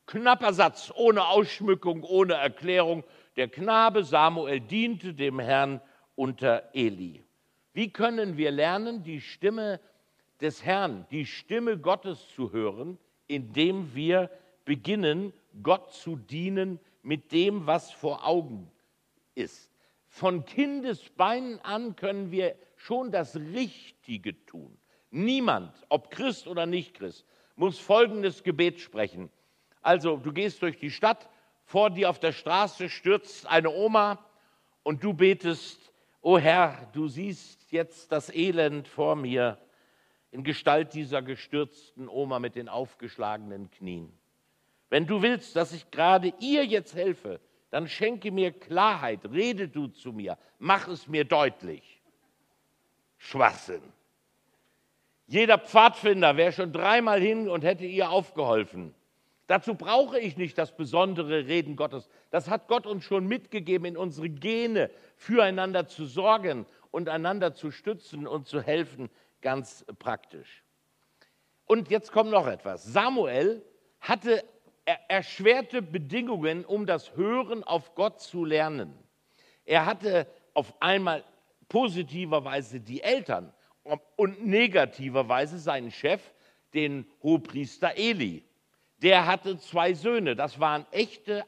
knapper 0.05 0.53
Satz, 0.53 0.89
ohne 0.95 1.27
Ausschmückung, 1.27 2.03
ohne 2.03 2.35
Erklärung. 2.35 3.03
Der 3.35 3.49
Knabe 3.49 4.05
Samuel 4.05 4.61
diente 4.61 5.13
dem 5.13 5.39
Herrn 5.39 5.81
unter 6.15 6.73
Eli. 6.73 7.21
Wie 7.73 7.91
können 7.91 8.37
wir 8.37 8.51
lernen, 8.51 9.03
die 9.03 9.19
Stimme 9.19 9.81
des 10.39 10.63
Herrn, 10.63 11.05
die 11.11 11.25
Stimme 11.25 11.77
Gottes 11.77 12.25
zu 12.29 12.53
hören, 12.53 12.97
indem 13.27 13.93
wir 13.93 14.29
beginnen, 14.63 15.33
Gott 15.61 15.91
zu 15.91 16.15
dienen 16.15 16.79
mit 17.03 17.33
dem, 17.33 17.67
was 17.67 17.91
vor 17.91 18.25
Augen 18.25 18.71
ist. 19.39 19.71
Von 20.07 20.45
Kindesbeinen 20.45 21.59
an 21.61 21.95
können 21.95 22.31
wir 22.31 22.55
schon 22.75 23.11
das 23.11 23.35
Richtige 23.35 24.45
tun. 24.45 24.77
Niemand, 25.11 25.73
ob 25.89 26.11
Christ 26.11 26.47
oder 26.47 26.65
nicht 26.65 26.93
Christ, 26.93 27.25
muss 27.55 27.79
folgendes 27.79 28.43
Gebet 28.43 28.79
sprechen. 28.79 29.29
Also, 29.81 30.17
du 30.17 30.31
gehst 30.31 30.61
durch 30.61 30.77
die 30.77 30.91
Stadt, 30.91 31.29
vor 31.63 31.89
dir 31.89 32.09
auf 32.09 32.19
der 32.19 32.31
Straße 32.31 32.89
stürzt 32.89 33.47
eine 33.47 33.69
Oma 33.69 34.25
und 34.83 35.03
du 35.03 35.13
betest, 35.13 35.91
O 36.21 36.37
Herr, 36.37 36.89
du 36.93 37.07
siehst 37.07 37.71
jetzt 37.71 38.11
das 38.11 38.33
Elend 38.33 38.87
vor 38.87 39.15
mir 39.15 39.57
in 40.31 40.43
Gestalt 40.43 40.93
dieser 40.93 41.21
gestürzten 41.21 42.07
Oma 42.09 42.39
mit 42.39 42.55
den 42.55 42.69
aufgeschlagenen 42.69 43.71
Knien. 43.71 44.11
Wenn 44.89 45.05
du 45.05 45.21
willst, 45.21 45.55
dass 45.55 45.71
ich 45.71 45.91
gerade 45.91 46.33
ihr 46.39 46.65
jetzt 46.65 46.95
helfe, 46.95 47.39
dann 47.69 47.87
schenke 47.87 48.31
mir 48.31 48.51
Klarheit, 48.51 49.19
rede 49.31 49.67
du 49.67 49.87
zu 49.87 50.11
mir, 50.11 50.37
mach 50.57 50.87
es 50.87 51.07
mir 51.07 51.25
deutlich. 51.25 52.01
Schwachsinn. 53.17 53.81
Jeder 55.27 55.59
Pfadfinder 55.59 56.37
wäre 56.37 56.51
schon 56.51 56.73
dreimal 56.73 57.21
hin 57.21 57.49
und 57.49 57.63
hätte 57.63 57.85
ihr 57.85 58.09
aufgeholfen. 58.09 58.95
Dazu 59.45 59.75
brauche 59.75 60.19
ich 60.19 60.37
nicht 60.37 60.57
das 60.57 60.75
besondere 60.75 61.47
Reden 61.47 61.75
Gottes. 61.75 62.07
Das 62.29 62.49
hat 62.49 62.67
Gott 62.67 62.85
uns 62.85 63.03
schon 63.03 63.27
mitgegeben 63.27 63.85
in 63.85 63.97
unsere 63.97 64.29
Gene, 64.29 64.89
füreinander 65.17 65.87
zu 65.87 66.05
sorgen 66.05 66.65
und 66.91 67.09
einander 67.09 67.53
zu 67.53 67.71
stützen 67.71 68.27
und 68.27 68.47
zu 68.47 68.61
helfen, 68.61 69.09
ganz 69.41 69.85
praktisch. 69.99 70.63
Und 71.65 71.89
jetzt 71.89 72.11
kommt 72.11 72.31
noch 72.31 72.47
etwas. 72.47 72.83
Samuel 72.83 73.63
hatte 73.99 74.43
erschwerte 75.07 75.81
Bedingungen, 75.81 76.65
um 76.65 76.85
das 76.85 77.15
Hören 77.15 77.63
auf 77.63 77.95
Gott 77.95 78.21
zu 78.21 78.45
lernen. 78.45 78.93
Er 79.65 79.85
hatte 79.85 80.27
auf 80.53 80.73
einmal 80.81 81.23
positiverweise 81.67 82.79
die 82.79 83.01
Eltern 83.01 83.53
und 84.15 84.45
negativerweise 84.45 85.59
seinen 85.59 85.91
Chef, 85.91 86.21
den 86.73 87.05
Hohepriester 87.23 87.97
Eli. 87.97 88.43
Der 89.01 89.25
hatte 89.25 89.57
zwei 89.59 89.93
Söhne, 89.93 90.35
das 90.35 90.59
waren 90.59 90.85
echte 90.91 91.45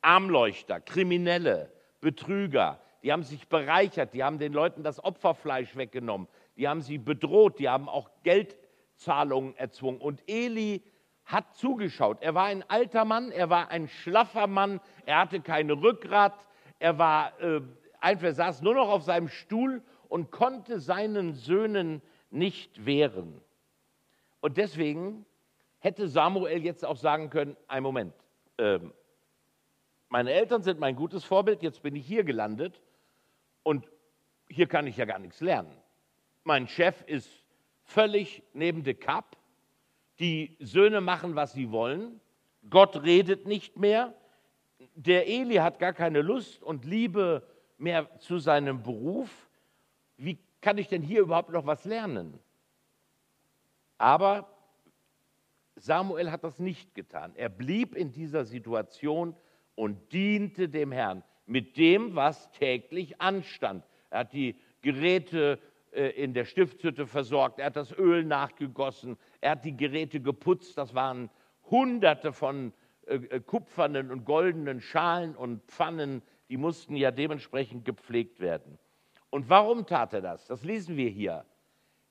Armleuchter, 0.00 0.80
Kriminelle, 0.80 1.72
Betrüger. 2.00 2.80
Die 3.02 3.12
haben 3.12 3.22
sich 3.22 3.48
bereichert, 3.48 4.14
die 4.14 4.22
haben 4.22 4.38
den 4.38 4.52
Leuten 4.52 4.82
das 4.82 5.02
Opferfleisch 5.02 5.76
weggenommen, 5.76 6.28
die 6.56 6.68
haben 6.68 6.80
sie 6.80 6.98
bedroht, 6.98 7.58
die 7.58 7.68
haben 7.68 7.88
auch 7.88 8.10
Geldzahlungen 8.22 9.56
erzwungen. 9.56 10.00
Und 10.00 10.22
Eli 10.28 10.82
hat 11.24 11.54
zugeschaut. 11.54 12.18
Er 12.20 12.34
war 12.34 12.44
ein 12.44 12.64
alter 12.68 13.04
Mann, 13.04 13.30
er 13.30 13.50
war 13.50 13.70
ein 13.70 13.88
schlaffer 13.88 14.46
Mann, 14.46 14.80
er 15.06 15.18
hatte 15.18 15.40
kein 15.40 15.70
Rückgrat, 15.70 16.34
er 16.78 16.98
war 16.98 17.40
äh, 17.40 17.60
einfach 18.00 18.32
saß 18.32 18.62
nur 18.62 18.74
noch 18.74 18.88
auf 18.88 19.02
seinem 19.02 19.28
Stuhl 19.28 19.82
und 20.08 20.30
konnte 20.30 20.80
seinen 20.80 21.32
Söhnen 21.32 22.02
nicht 22.30 22.84
wehren. 22.84 23.40
Und 24.40 24.56
deswegen 24.56 25.24
hätte 25.78 26.08
Samuel 26.08 26.64
jetzt 26.64 26.84
auch 26.84 26.96
sagen 26.96 27.30
können: 27.30 27.56
Ein 27.68 27.82
Moment, 27.82 28.14
äh, 28.56 28.80
meine 30.08 30.32
Eltern 30.32 30.62
sind 30.62 30.80
mein 30.80 30.96
gutes 30.96 31.24
Vorbild, 31.24 31.62
jetzt 31.62 31.82
bin 31.82 31.96
ich 31.96 32.06
hier 32.06 32.24
gelandet 32.24 32.80
und 33.62 33.88
hier 34.48 34.66
kann 34.66 34.86
ich 34.86 34.96
ja 34.96 35.04
gar 35.04 35.18
nichts 35.18 35.40
lernen. 35.40 35.74
Mein 36.44 36.68
Chef 36.68 37.02
ist 37.06 37.30
völlig 37.84 38.42
neben 38.52 38.82
de 38.82 38.94
Kap 38.94 39.36
die 40.18 40.56
Söhne 40.60 41.00
machen, 41.00 41.34
was 41.34 41.52
sie 41.52 41.70
wollen. 41.70 42.20
Gott 42.70 43.02
redet 43.02 43.46
nicht 43.46 43.76
mehr. 43.78 44.14
Der 44.94 45.28
Eli 45.28 45.56
hat 45.56 45.78
gar 45.78 45.92
keine 45.92 46.22
Lust 46.22 46.62
und 46.62 46.84
Liebe 46.84 47.46
mehr 47.78 48.18
zu 48.18 48.38
seinem 48.38 48.82
Beruf. 48.82 49.30
Wie 50.16 50.38
kann 50.60 50.78
ich 50.78 50.88
denn 50.88 51.02
hier 51.02 51.22
überhaupt 51.22 51.50
noch 51.50 51.66
was 51.66 51.84
lernen? 51.84 52.38
Aber 53.98 54.48
Samuel 55.76 56.30
hat 56.30 56.44
das 56.44 56.58
nicht 56.58 56.94
getan. 56.94 57.32
Er 57.34 57.48
blieb 57.48 57.94
in 57.94 58.12
dieser 58.12 58.44
Situation 58.44 59.34
und 59.74 60.12
diente 60.12 60.68
dem 60.68 60.92
Herrn 60.92 61.22
mit 61.46 61.76
dem, 61.76 62.14
was 62.14 62.50
täglich 62.52 63.20
anstand. 63.20 63.84
Er 64.10 64.20
hat 64.20 64.32
die 64.32 64.56
Geräte 64.80 65.58
äh, 65.92 66.08
in 66.10 66.34
der 66.34 66.44
Stiftshütte 66.44 67.06
versorgt, 67.06 67.58
er 67.58 67.66
hat 67.66 67.76
das 67.76 67.92
Öl 67.96 68.24
nachgegossen, 68.24 69.16
er 69.42 69.50
hat 69.50 69.64
die 69.64 69.76
Geräte 69.76 70.20
geputzt, 70.20 70.78
das 70.78 70.94
waren 70.94 71.28
hunderte 71.68 72.32
von 72.32 72.72
äh, 73.06 73.16
äh, 73.16 73.40
kupfernen 73.40 74.10
und 74.10 74.24
goldenen 74.24 74.80
Schalen 74.80 75.34
und 75.34 75.62
Pfannen, 75.64 76.22
die 76.48 76.56
mussten 76.56 76.94
ja 76.94 77.10
dementsprechend 77.10 77.84
gepflegt 77.84 78.38
werden. 78.38 78.78
Und 79.30 79.48
warum 79.48 79.84
tat 79.84 80.12
er 80.12 80.20
das? 80.20 80.46
Das 80.46 80.62
lesen 80.62 80.96
wir 80.96 81.10
hier. 81.10 81.44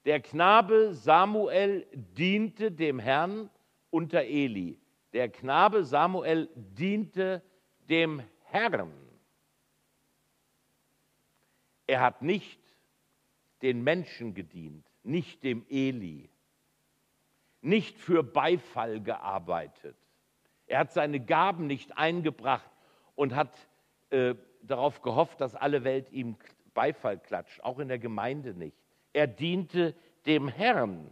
Der 0.04 0.20
Knabe 0.20 0.94
Samuel 0.94 1.88
diente 1.94 2.72
dem 2.72 3.00
Herrn 3.00 3.50
unter 3.92 4.24
Eli. 4.24 4.80
Der 5.14 5.30
Knabe 5.30 5.86
Samuel 5.86 6.50
diente 6.56 7.42
dem 7.88 8.22
Herrn. 8.46 8.92
Er 11.88 12.02
hat 12.02 12.22
nicht 12.22 12.60
den 13.62 13.84
Menschen 13.84 14.34
gedient, 14.34 14.86
nicht 15.04 15.44
dem 15.44 15.66
Eli, 15.70 16.31
nicht 17.62 17.98
für 17.98 18.24
Beifall 18.24 19.02
gearbeitet. 19.02 19.96
Er 20.68 20.80
hat 20.80 20.92
seine 20.92 21.20
Gaben 21.20 21.68
nicht 21.68 21.98
eingebracht 21.98 22.70
und 23.16 23.36
hat 23.36 23.56
äh, 24.10 24.36
darauf 24.62 25.02
gehofft, 25.02 25.42
dass 25.42 25.56
alle 25.56 25.84
Welt 25.84 26.12
ihm 26.12 26.36
Beifall 26.74 27.20
klatscht, 27.20 27.62
auch 27.62 27.80
in 27.80 27.88
der 27.88 28.00
Gemeinde 28.00 28.54
nicht. 28.54 28.78
Er 29.14 29.28
diente 29.28 29.94
dem 30.26 30.48
Herrn. 30.48 31.12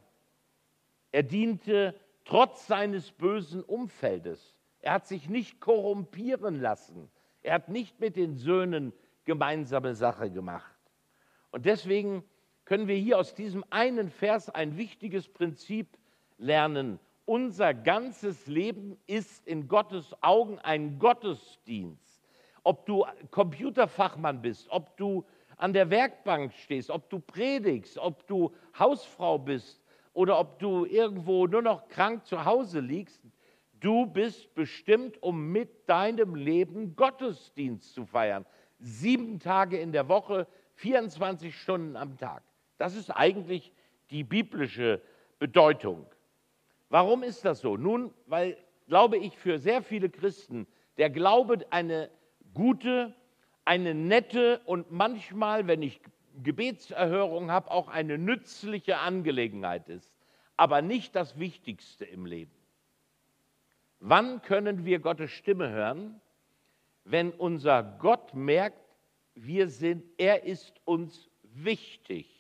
Er 1.12 1.24
diente 1.24 1.96
trotz 2.24 2.68
seines 2.68 3.12
bösen 3.12 3.64
Umfeldes. 3.64 4.56
Er 4.82 4.94
hat 4.94 5.08
sich 5.08 5.28
nicht 5.28 5.60
korrumpieren 5.60 6.62
lassen. 6.62 7.10
Er 7.42 7.56
hat 7.56 7.70
nicht 7.70 8.00
mit 8.00 8.16
den 8.16 8.36
Söhnen 8.36 8.94
gemeinsame 9.26 9.96
Sache 9.96 10.32
gemacht. 10.32 10.76
Und 11.52 11.66
deswegen 11.66 12.24
können 12.66 12.88
wir 12.88 12.96
hier 12.96 13.18
aus 13.18 13.34
diesem 13.34 13.66
einen 13.72 14.10
Vers 14.10 14.50
ein 14.50 14.78
wichtiges 14.78 15.28
Prinzip 15.28 15.99
lernen. 16.40 17.00
Unser 17.26 17.76
ganzes 17.76 18.48
Leben 18.48 18.98
ist 19.06 19.46
in 19.48 19.68
Gottes 19.68 20.16
Augen 20.22 20.58
ein 20.60 20.98
Gottesdienst. 20.98 22.24
Ob 22.64 22.86
du 22.88 23.06
Computerfachmann 23.30 24.42
bist, 24.42 24.68
ob 24.72 24.98
du 24.98 25.24
an 25.58 25.74
der 25.74 25.90
Werkbank 25.90 26.54
stehst, 26.54 26.90
ob 26.90 27.10
du 27.10 27.20
predigst, 27.20 27.98
ob 27.98 28.26
du 28.28 28.52
Hausfrau 28.78 29.38
bist 29.38 29.84
oder 30.14 30.40
ob 30.40 30.58
du 30.60 30.86
irgendwo 30.86 31.46
nur 31.46 31.62
noch 31.62 31.88
krank 31.88 32.26
zu 32.26 32.46
Hause 32.46 32.80
liegst, 32.80 33.22
du 33.80 34.06
bist 34.06 34.54
bestimmt, 34.56 35.22
um 35.22 35.52
mit 35.52 35.88
deinem 35.88 36.36
Leben 36.36 36.96
Gottesdienst 36.96 37.94
zu 37.94 38.06
feiern. 38.06 38.46
Sieben 38.80 39.40
Tage 39.40 39.78
in 39.78 39.92
der 39.92 40.08
Woche, 40.08 40.48
24 40.76 41.56
Stunden 41.56 41.96
am 41.96 42.18
Tag. 42.18 42.42
Das 42.78 42.96
ist 42.96 43.12
eigentlich 43.12 43.74
die 44.10 44.24
biblische 44.24 45.02
Bedeutung. 45.38 46.06
Warum 46.90 47.24
ist 47.24 47.46
das 47.46 47.62
so? 47.62 47.78
Nun, 47.78 48.14
weil, 48.26 48.58
glaube 48.88 49.18
ich, 49.18 49.38
für 49.38 49.60
sehr 49.60 49.82
viele 49.84 50.10
Christen 50.10 50.68
der 50.98 51.10
Glaube 51.10 51.66
eine 51.70 52.10
gute, 52.54 53.16
eine 53.64 53.94
nette 53.94 54.60
und 54.66 54.92
manchmal, 54.92 55.68
wenn 55.68 55.82
ich 55.82 56.02
Gebetserhörung 56.44 57.52
habe, 57.52 57.72
auch 57.72 57.88
eine 57.88 58.18
nützliche 58.18 58.98
Angelegenheit 58.98 59.88
ist, 59.90 60.12
aber 60.58 60.82
nicht 60.82 61.16
das 61.16 61.38
Wichtigste 61.40 62.06
im 62.06 62.26
Leben. 62.26 62.52
Wann 64.00 64.42
können 64.42 64.86
wir 64.86 65.00
Gottes 65.00 65.32
Stimme 65.32 65.70
hören? 65.70 66.20
Wenn 67.04 67.32
unser 67.32 67.84
Gott 67.84 68.34
merkt, 68.34 68.80
wir 69.36 69.70
sind, 69.70 70.04
er 70.18 70.44
ist 70.44 70.82
uns 70.86 71.30
wichtig 71.44 72.40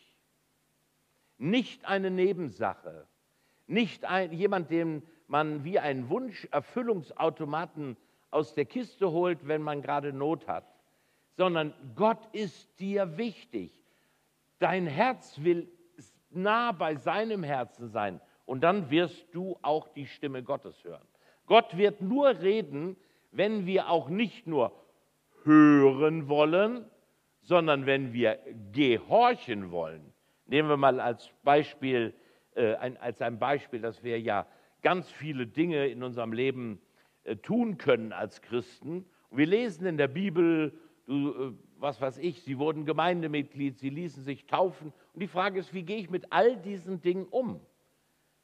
nicht 1.40 1.86
eine 1.86 2.12
Nebensache, 2.12 3.08
nicht 3.70 4.06
ein, 4.06 4.32
jemand, 4.34 4.72
den 4.72 5.04
man 5.28 5.64
wie 5.64 5.80
einen 5.80 6.10
Wunscherfüllungsautomaten 6.10 7.98
aus 8.32 8.54
der 8.54 8.66
Kiste 8.66 9.12
holt, 9.12 9.48
wenn 9.48 9.62
man 9.62 9.82
gerade 9.82 10.14
Not 10.14 10.48
hat, 10.48 10.66
sondern 11.38 11.74
Gott 11.96 12.28
ist 12.34 12.80
dir 12.80 13.18
wichtig. 13.18 13.72
Dein 14.60 14.88
Herz 14.88 15.40
will 15.42 15.70
nah 16.30 16.72
bei 16.72 16.96
seinem 16.96 17.44
Herzen 17.44 17.90
sein 17.90 18.20
Und 18.46 18.62
dann 18.62 18.90
wirst 18.90 19.28
du 19.32 19.58
auch 19.62 19.88
die 19.90 20.08
Stimme 20.08 20.42
Gottes 20.44 20.84
hören. 20.84 21.08
Gott 21.46 21.78
wird 21.78 22.02
nur 22.02 22.42
reden, 22.42 22.98
wenn 23.32 23.66
wir 23.66 23.90
auch 23.90 24.10
nicht 24.10 24.48
nur 24.48 24.72
hören 25.44 26.28
wollen, 26.28 26.86
sondern 27.42 27.86
wenn 27.86 28.12
wir 28.12 28.40
gehorchen 28.72 29.72
wollen. 29.72 30.14
Nehmen 30.48 30.68
wir 30.68 30.78
mal 30.78 31.00
als 31.00 31.30
Beispiel, 31.44 32.14
äh, 32.60 32.76
ein, 32.76 32.98
als 32.98 33.22
ein 33.22 33.40
Beispiel, 33.40 33.80
dass 33.80 34.04
wir 34.04 34.20
ja 34.20 34.46
ganz 34.82 35.10
viele 35.10 35.48
Dinge 35.48 35.88
in 35.88 36.04
unserem 36.04 36.34
Leben 36.34 36.82
äh, 37.24 37.38
tun 37.38 37.78
können 37.78 38.12
als 38.12 38.42
Christen. 38.42 39.06
Und 39.30 39.38
wir 39.38 39.46
lesen 39.46 39.86
in 39.86 39.98
der 39.98 40.10
Bibel, 40.10 40.74
du, 41.08 41.30
äh, 41.30 41.54
was 41.78 42.02
weiß 42.02 42.18
ich, 42.18 42.44
sie 42.44 42.60
wurden 42.60 42.86
Gemeindemitglied, 42.86 43.78
sie 43.78 43.90
ließen 43.90 44.24
sich 44.24 44.46
taufen. 44.46 44.92
Und 45.14 45.22
die 45.22 45.28
Frage 45.28 45.60
ist, 45.60 45.74
wie 45.74 45.84
gehe 45.84 45.98
ich 45.98 46.10
mit 46.10 46.34
all 46.34 46.58
diesen 46.58 47.02
Dingen 47.02 47.26
um? 47.26 47.62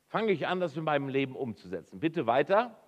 Fange 0.07 0.31
ich 0.31 0.48
an, 0.48 0.62
das 0.62 0.77
in 0.77 0.86
meinem 0.86 1.10
Leben 1.10 1.36
umzusetzen? 1.36 2.00
Bitte 2.00 2.25
weiter. 2.25 2.79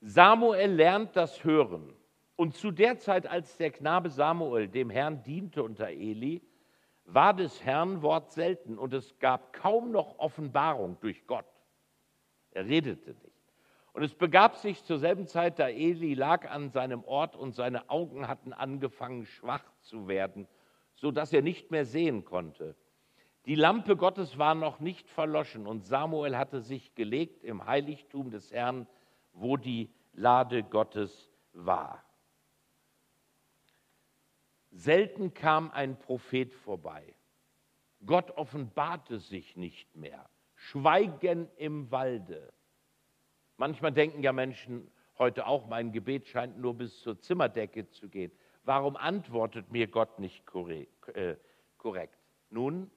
Samuel 0.00 0.70
lernt 0.70 1.16
das 1.16 1.44
Hören. 1.44 1.92
Und 2.36 2.54
zu 2.54 2.70
der 2.70 2.96
Zeit, 2.98 3.26
als 3.26 3.58
der 3.58 3.70
Knabe 3.70 4.08
Samuel 4.08 4.68
dem 4.68 4.88
Herrn 4.88 5.22
diente 5.22 5.62
unter 5.62 5.88
Eli, 5.88 6.40
war 7.04 7.34
des 7.34 7.64
Herrn 7.64 8.02
Wort 8.02 8.32
selten 8.32 8.78
und 8.78 8.92
es 8.94 9.18
gab 9.18 9.52
kaum 9.52 9.90
noch 9.90 10.18
Offenbarung 10.18 10.98
durch 11.00 11.26
Gott. 11.26 11.46
Er 12.52 12.66
redete 12.66 13.10
nicht. 13.10 13.40
Und 13.92 14.02
es 14.02 14.14
begab 14.14 14.56
sich 14.56 14.84
zur 14.84 14.98
selben 14.98 15.26
Zeit, 15.26 15.58
da 15.58 15.68
Eli 15.68 16.14
lag 16.14 16.48
an 16.48 16.70
seinem 16.70 17.02
Ort 17.04 17.34
und 17.36 17.54
seine 17.54 17.90
Augen 17.90 18.28
hatten 18.28 18.52
angefangen 18.52 19.26
schwach 19.26 19.64
zu 19.80 20.06
werden, 20.06 20.46
so 20.94 21.10
dass 21.10 21.32
er 21.32 21.42
nicht 21.42 21.70
mehr 21.70 21.84
sehen 21.84 22.24
konnte. 22.24 22.76
Die 23.46 23.54
Lampe 23.54 23.96
Gottes 23.96 24.38
war 24.38 24.54
noch 24.54 24.80
nicht 24.80 25.08
verloschen 25.08 25.66
und 25.66 25.84
Samuel 25.84 26.36
hatte 26.36 26.60
sich 26.60 26.94
gelegt 26.94 27.42
im 27.42 27.66
Heiligtum 27.66 28.30
des 28.30 28.52
Herrn, 28.52 28.86
wo 29.32 29.56
die 29.56 29.90
Lade 30.12 30.62
Gottes 30.62 31.30
war. 31.52 32.04
Selten 34.70 35.34
kam 35.34 35.70
ein 35.70 35.98
Prophet 35.98 36.52
vorbei. 36.52 37.14
Gott 38.06 38.30
offenbarte 38.32 39.18
sich 39.18 39.56
nicht 39.56 39.94
mehr. 39.96 40.28
Schweigen 40.54 41.48
im 41.56 41.90
Walde. 41.90 42.52
Manchmal 43.56 43.92
denken 43.92 44.22
ja 44.22 44.32
Menschen 44.32 44.90
heute 45.18 45.46
auch, 45.46 45.66
mein 45.66 45.92
Gebet 45.92 46.26
scheint 46.28 46.58
nur 46.58 46.74
bis 46.74 47.00
zur 47.00 47.18
Zimmerdecke 47.18 47.88
zu 47.90 48.08
gehen. 48.08 48.32
Warum 48.64 48.96
antwortet 48.96 49.70
mir 49.70 49.86
Gott 49.86 50.18
nicht 50.18 50.44
äh, 51.14 51.36
korrekt? 51.76 52.16
Nun, 52.48 52.90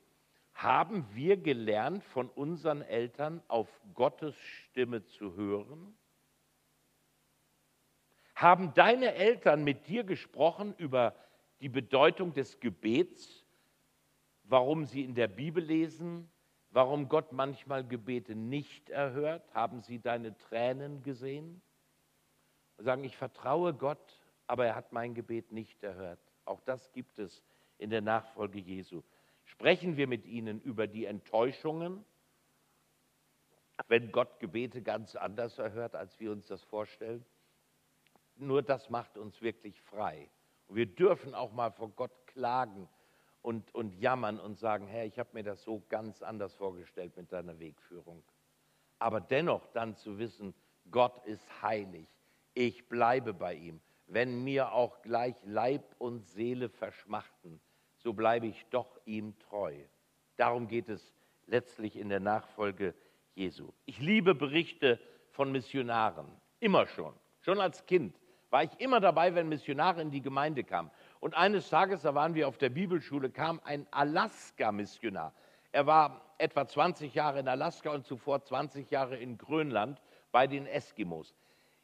haben 0.54 1.06
wir 1.14 1.38
gelernt 1.38 2.04
von 2.04 2.30
unseren 2.30 2.82
Eltern 2.82 3.42
auf 3.48 3.68
Gottes 3.94 4.36
Stimme 4.36 5.04
zu 5.06 5.36
hören? 5.36 5.98
Haben 8.36 8.74
deine 8.74 9.16
Eltern 9.16 9.64
mit 9.64 9.88
dir 9.88 10.04
gesprochen 10.04 10.76
über 10.78 11.16
die 11.64 11.70
Bedeutung 11.70 12.34
des 12.34 12.60
Gebets, 12.60 13.46
warum 14.44 14.86
sie 14.86 15.02
in 15.02 15.16
der 15.16 15.30
Bibel 15.30 15.64
lesen, 15.64 16.30
warum 16.72 17.08
Gott 17.08 17.32
manchmal 17.32 17.88
Gebete 17.88 18.36
nicht 18.36 18.90
erhört? 18.90 19.50
Haben 19.54 19.82
sie 19.82 20.00
deine 20.00 20.38
Tränen 20.38 21.04
gesehen? 21.04 21.62
Und 22.76 22.84
sagen, 22.84 23.06
ich 23.06 23.16
vertraue 23.16 23.74
Gott, 23.74 24.20
aber 24.46 24.66
er 24.66 24.76
hat 24.76 24.92
mein 24.92 25.14
Gebet 25.14 25.54
nicht 25.54 25.82
erhört. 25.84 26.20
Auch 26.44 26.60
das 26.60 26.92
gibt 26.92 27.18
es 27.18 27.42
in 27.78 27.90
der 27.90 28.02
Nachfolge 28.02 28.60
Jesu. 28.60 29.02
Sprechen 29.46 29.96
wir 29.96 30.08
mit 30.08 30.26
ihnen 30.26 30.60
über 30.60 30.86
die 30.86 31.06
Enttäuschungen, 31.06 32.04
wenn 33.88 34.12
Gott 34.12 34.42
Gebete 34.42 34.82
ganz 34.82 35.16
anders 35.16 35.60
erhört, 35.60 35.96
als 35.96 36.20
wir 36.20 36.34
uns 36.34 36.46
das 36.46 36.62
vorstellen? 36.62 37.24
Nur 38.36 38.62
das 38.64 38.90
macht 38.90 39.18
uns 39.18 39.42
wirklich 39.42 39.82
frei. 39.84 40.30
Und 40.68 40.76
wir 40.76 40.86
dürfen 40.86 41.34
auch 41.34 41.52
mal 41.52 41.72
vor 41.72 41.90
Gott 41.90 42.12
klagen 42.28 42.88
und, 43.42 43.74
und 43.76 43.94
jammern 44.00 44.40
und 44.40 44.58
sagen, 44.58 44.88
Herr, 44.88 45.06
ich 45.06 45.20
habe 45.20 45.30
mir 45.34 45.44
das 45.44 45.64
so 45.64 45.84
ganz 45.90 46.22
anders 46.22 46.56
vorgestellt 46.56 47.16
mit 47.18 47.32
deiner 47.32 47.60
Wegführung. 47.60 48.24
Aber 49.00 49.20
dennoch 49.20 49.66
dann 49.74 49.96
zu 49.96 50.18
wissen, 50.18 50.54
Gott 50.90 51.26
ist 51.26 51.62
heilig, 51.62 52.08
ich 52.54 52.88
bleibe 52.88 53.34
bei 53.34 53.54
ihm. 53.54 53.82
Wenn 54.08 54.44
mir 54.44 54.72
auch 54.74 55.02
gleich 55.02 55.36
Leib 55.44 55.96
und 55.98 56.26
Seele 56.26 56.70
verschmachten, 56.70 57.60
so 57.98 58.14
bleibe 58.14 58.48
ich 58.48 58.66
doch 58.70 59.00
ihm 59.06 59.38
treu. 59.40 59.76
Darum 60.36 60.68
geht 60.68 60.90
es 60.90 61.14
letztlich 61.48 61.96
in 61.96 62.10
der 62.10 62.20
Nachfolge 62.20 62.94
Jesu. 63.36 63.72
Ich 63.86 64.00
liebe 64.00 64.36
Berichte 64.36 65.00
von 65.32 65.52
Missionaren, 65.52 66.28
immer 66.60 66.86
schon, 66.88 67.14
schon 67.42 67.60
als 67.60 67.86
Kind 67.86 68.16
war 68.54 68.64
ich 68.64 68.80
immer 68.80 69.00
dabei, 69.00 69.34
wenn 69.34 69.50
Missionare 69.50 70.00
in 70.00 70.12
die 70.12 70.22
Gemeinde 70.22 70.64
kamen. 70.64 70.92
Und 71.20 71.34
eines 71.34 71.70
Tages, 71.70 72.04
da 72.04 72.14
waren 72.14 72.36
wir 72.36 72.48
auf 72.48 72.60
der 72.60 72.70
Bibelschule, 72.70 73.32
kam 73.32 73.60
ein 73.64 73.88
Alaska-Missionar. 73.90 75.34
Er 75.72 75.88
war 75.88 76.22
etwa 76.38 76.68
20 76.68 77.16
Jahre 77.16 77.40
in 77.40 77.48
Alaska 77.48 77.90
und 77.90 78.06
zuvor 78.06 78.44
20 78.44 78.92
Jahre 78.92 79.18
in 79.18 79.40
Grönland 79.40 80.00
bei 80.32 80.46
den 80.46 80.68
Eskimos. 80.68 81.34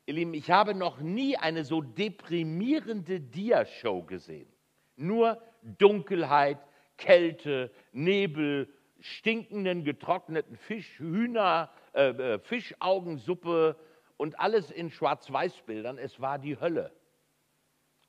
Ihr 0.06 0.14
Lieben, 0.14 0.36
ich 0.36 0.52
habe 0.52 0.76
noch 0.76 1.00
nie 1.00 1.38
eine 1.38 1.66
so 1.66 1.82
deprimierende 1.82 3.20
Diashow 3.20 4.04
gesehen. 4.04 4.48
Nur 4.96 5.42
Dunkelheit, 5.64 6.60
Kälte, 6.98 7.72
Nebel, 7.94 8.72
stinkenden, 9.00 9.84
getrockneten 9.84 10.56
Fisch, 10.56 11.00
Hühner, 11.00 11.72
äh, 11.94 12.10
äh 12.10 12.40
Fischaugensuppe, 12.40 13.76
und 14.20 14.38
alles 14.38 14.70
in 14.70 14.92
Schwarz-Weiß-Bildern. 14.92 15.98
Es 15.98 16.20
war 16.20 16.40
die 16.40 16.60
Hölle. 16.60 16.92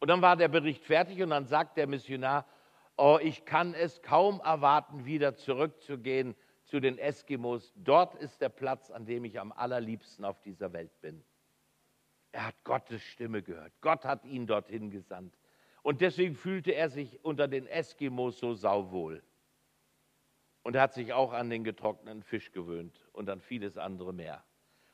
Und 0.01 0.09
dann 0.09 0.21
war 0.23 0.37
der 0.37 0.49
Bericht 0.49 0.85
fertig 0.85 1.23
und 1.23 1.31
dann 1.31 1.47
sagt 1.47 1.77
der 1.77 1.87
Missionar, 1.87 2.47
oh, 2.97 3.21
ich 3.23 3.45
kann 3.45 3.75
es 3.75 4.03
kaum 4.03 4.41
erwarten, 4.41 5.05
wieder 5.05 5.37
zurückzugehen 5.37 6.35
zu 6.65 6.81
den 6.81 6.99
Eskimos. 6.99 7.73
Dort 7.77 8.17
ist 8.17 8.41
der 8.41 8.49
Platz, 8.49 8.91
an 8.91 9.07
dem 9.07 9.25
ich 9.25 9.39
am 9.39 9.53
allerliebsten 9.53 10.25
auf 10.25 10.41
dieser 10.41 10.73
Welt 10.73 10.91
bin. 11.01 11.23
Er 12.33 12.49
hat 12.49 12.65
Gottes 12.65 13.03
Stimme 13.03 13.41
gehört. 13.43 13.73
Gott 13.81 14.05
hat 14.05 14.25
ihn 14.25 14.49
dorthin 14.49 14.91
gesandt. 14.91 15.39
Und 15.83 16.01
deswegen 16.01 16.35
fühlte 16.35 16.73
er 16.73 16.91
sich 16.91 17.25
unter 17.25 17.47
den 17.47 17.69
Eskimos 17.69 18.41
so 18.41 18.55
sauwohl. 18.55 19.23
Und 20.65 20.75
er 20.75 20.83
hat 20.83 20.93
sich 20.93 21.13
auch 21.13 21.33
an 21.33 21.51
den 21.51 21.63
getrockneten 21.63 22.25
Fisch 22.25 22.51
gewöhnt 22.51 23.09
und 23.13 23.31
an 23.31 23.41
vieles 23.41 23.79
andere 23.79 24.13
mehr. 24.13 24.45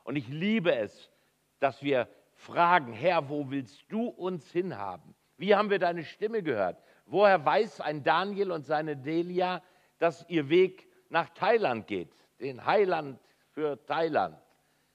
Und 0.07 0.15
ich 0.15 0.29
liebe 0.29 0.73
es, 0.73 1.11
dass 1.59 1.83
wir 1.83 2.09
fragen, 2.33 2.93
Herr, 2.93 3.29
wo 3.29 3.51
willst 3.51 3.85
du 3.89 4.07
uns 4.07 4.49
hinhaben? 4.53 5.17
Wie 5.37 5.57
haben 5.57 5.69
wir 5.69 5.81
deine 5.81 6.05
Stimme 6.05 6.45
gehört? 6.45 6.81
Woher 7.07 7.45
weiß 7.45 7.81
ein 7.81 8.05
Daniel 8.05 8.53
und 8.53 8.65
seine 8.65 8.97
Delia, 8.97 9.65
dass 9.99 10.25
ihr 10.29 10.49
Weg 10.49 10.89
nach 11.09 11.31
Thailand 11.31 11.89
geht, 11.89 12.13
den 12.39 12.65
Heiland 12.65 13.19
für 13.51 13.85
Thailand? 13.85 14.39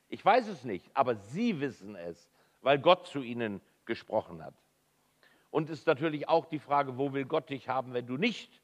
Ich 0.07 0.23
weiß 0.23 0.47
es 0.47 0.63
nicht, 0.63 0.89
aber 0.93 1.15
sie 1.15 1.59
wissen 1.59 1.97
es, 1.97 2.29
weil 2.61 2.79
Gott 2.79 3.05
zu 3.05 3.21
ihnen 3.21 3.59
gesprochen 3.83 4.41
hat. 4.41 4.53
Und 5.49 5.69
es 5.69 5.79
ist 5.79 5.87
natürlich 5.87 6.29
auch 6.29 6.45
die 6.45 6.59
Frage, 6.59 6.97
wo 6.97 7.11
will 7.11 7.25
Gott 7.25 7.49
dich 7.49 7.67
haben, 7.67 7.93
wenn 7.93 8.07
du 8.07 8.15
nicht 8.15 8.61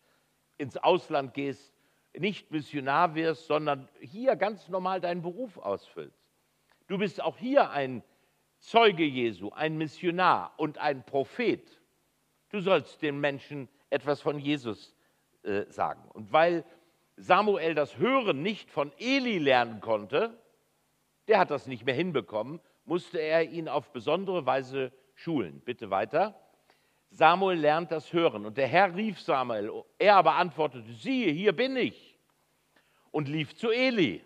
ins 0.58 0.78
Ausland 0.78 1.34
gehst, 1.34 1.74
nicht 2.14 2.52
Missionar 2.52 3.16
wirst, 3.16 3.48
sondern 3.48 3.90
hier 4.00 4.38
ganz 4.38 4.70
normal 4.70 5.02
deinen 5.02 5.22
Beruf 5.22 5.58
ausfüllst. 5.58 6.27
Du 6.88 6.98
bist 6.98 7.22
auch 7.22 7.38
hier 7.38 7.70
ein 7.72 8.04
Zeuge 8.60 9.04
Jesu, 9.04 9.52
ein 9.52 9.78
Missionar 9.78 10.54
und 10.58 10.78
ein 10.78 11.06
Prophet. 11.06 11.80
Du 12.50 12.60
sollst 12.60 13.02
den 13.02 13.20
Menschen 13.20 13.70
etwas 13.90 14.22
von 14.22 14.40
Jesus 14.40 14.96
äh, 15.44 15.66
sagen. 15.70 16.02
Und 16.14 16.32
weil 16.32 16.66
Samuel 17.18 17.76
das 17.76 17.98
Hören 17.98 18.42
nicht 18.42 18.72
von 18.72 18.92
Eli 18.98 19.38
lernen 19.38 19.82
konnte, 19.82 20.42
der 21.28 21.40
hat 21.40 21.52
das 21.52 21.68
nicht 21.68 21.86
mehr 21.86 21.94
hinbekommen, 21.94 22.60
musste 22.86 23.20
er 23.20 23.44
ihn 23.44 23.68
auf 23.68 23.92
besondere 23.92 24.46
Weise 24.46 24.92
schulen. 25.14 25.62
Bitte 25.66 25.90
weiter. 25.90 26.40
Samuel 27.10 27.60
lernt 27.60 27.92
das 27.92 28.12
Hören 28.14 28.46
und 28.46 28.58
der 28.58 28.68
Herr 28.68 28.96
rief 28.96 29.20
Samuel, 29.20 29.84
er 29.98 30.16
aber 30.16 30.36
antwortete, 30.36 30.92
siehe, 30.94 31.32
hier 31.32 31.54
bin 31.54 31.76
ich 31.76 32.18
und 33.12 33.28
lief 33.28 33.56
zu 33.56 33.72
Eli 33.72 34.24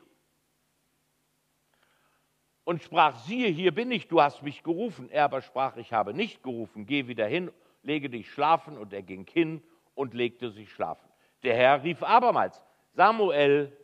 und 2.64 2.82
sprach, 2.84 3.18
siehe, 3.26 3.48
hier 3.48 3.74
bin 3.74 3.92
ich, 3.92 4.08
du 4.08 4.22
hast 4.22 4.44
mich 4.44 4.64
gerufen. 4.64 5.10
Er 5.10 5.26
aber 5.26 5.42
sprach, 5.42 5.78
ich 5.78 5.94
habe 5.94 6.14
nicht 6.14 6.44
gerufen, 6.44 6.86
geh 6.86 7.08
wieder 7.08 7.26
hin, 7.26 7.52
lege 7.84 8.10
dich 8.10 8.30
schlafen. 8.32 8.78
Und 8.78 8.94
er 8.94 9.02
ging 9.02 9.26
hin 9.28 9.64
und 9.96 10.14
legte 10.14 10.52
sich 10.52 10.72
schlafen. 10.72 11.08
Der 11.44 11.56
Herr 11.56 11.84
rief 11.84 12.04
abermals, 12.04 12.62
Samuel. 12.94 13.76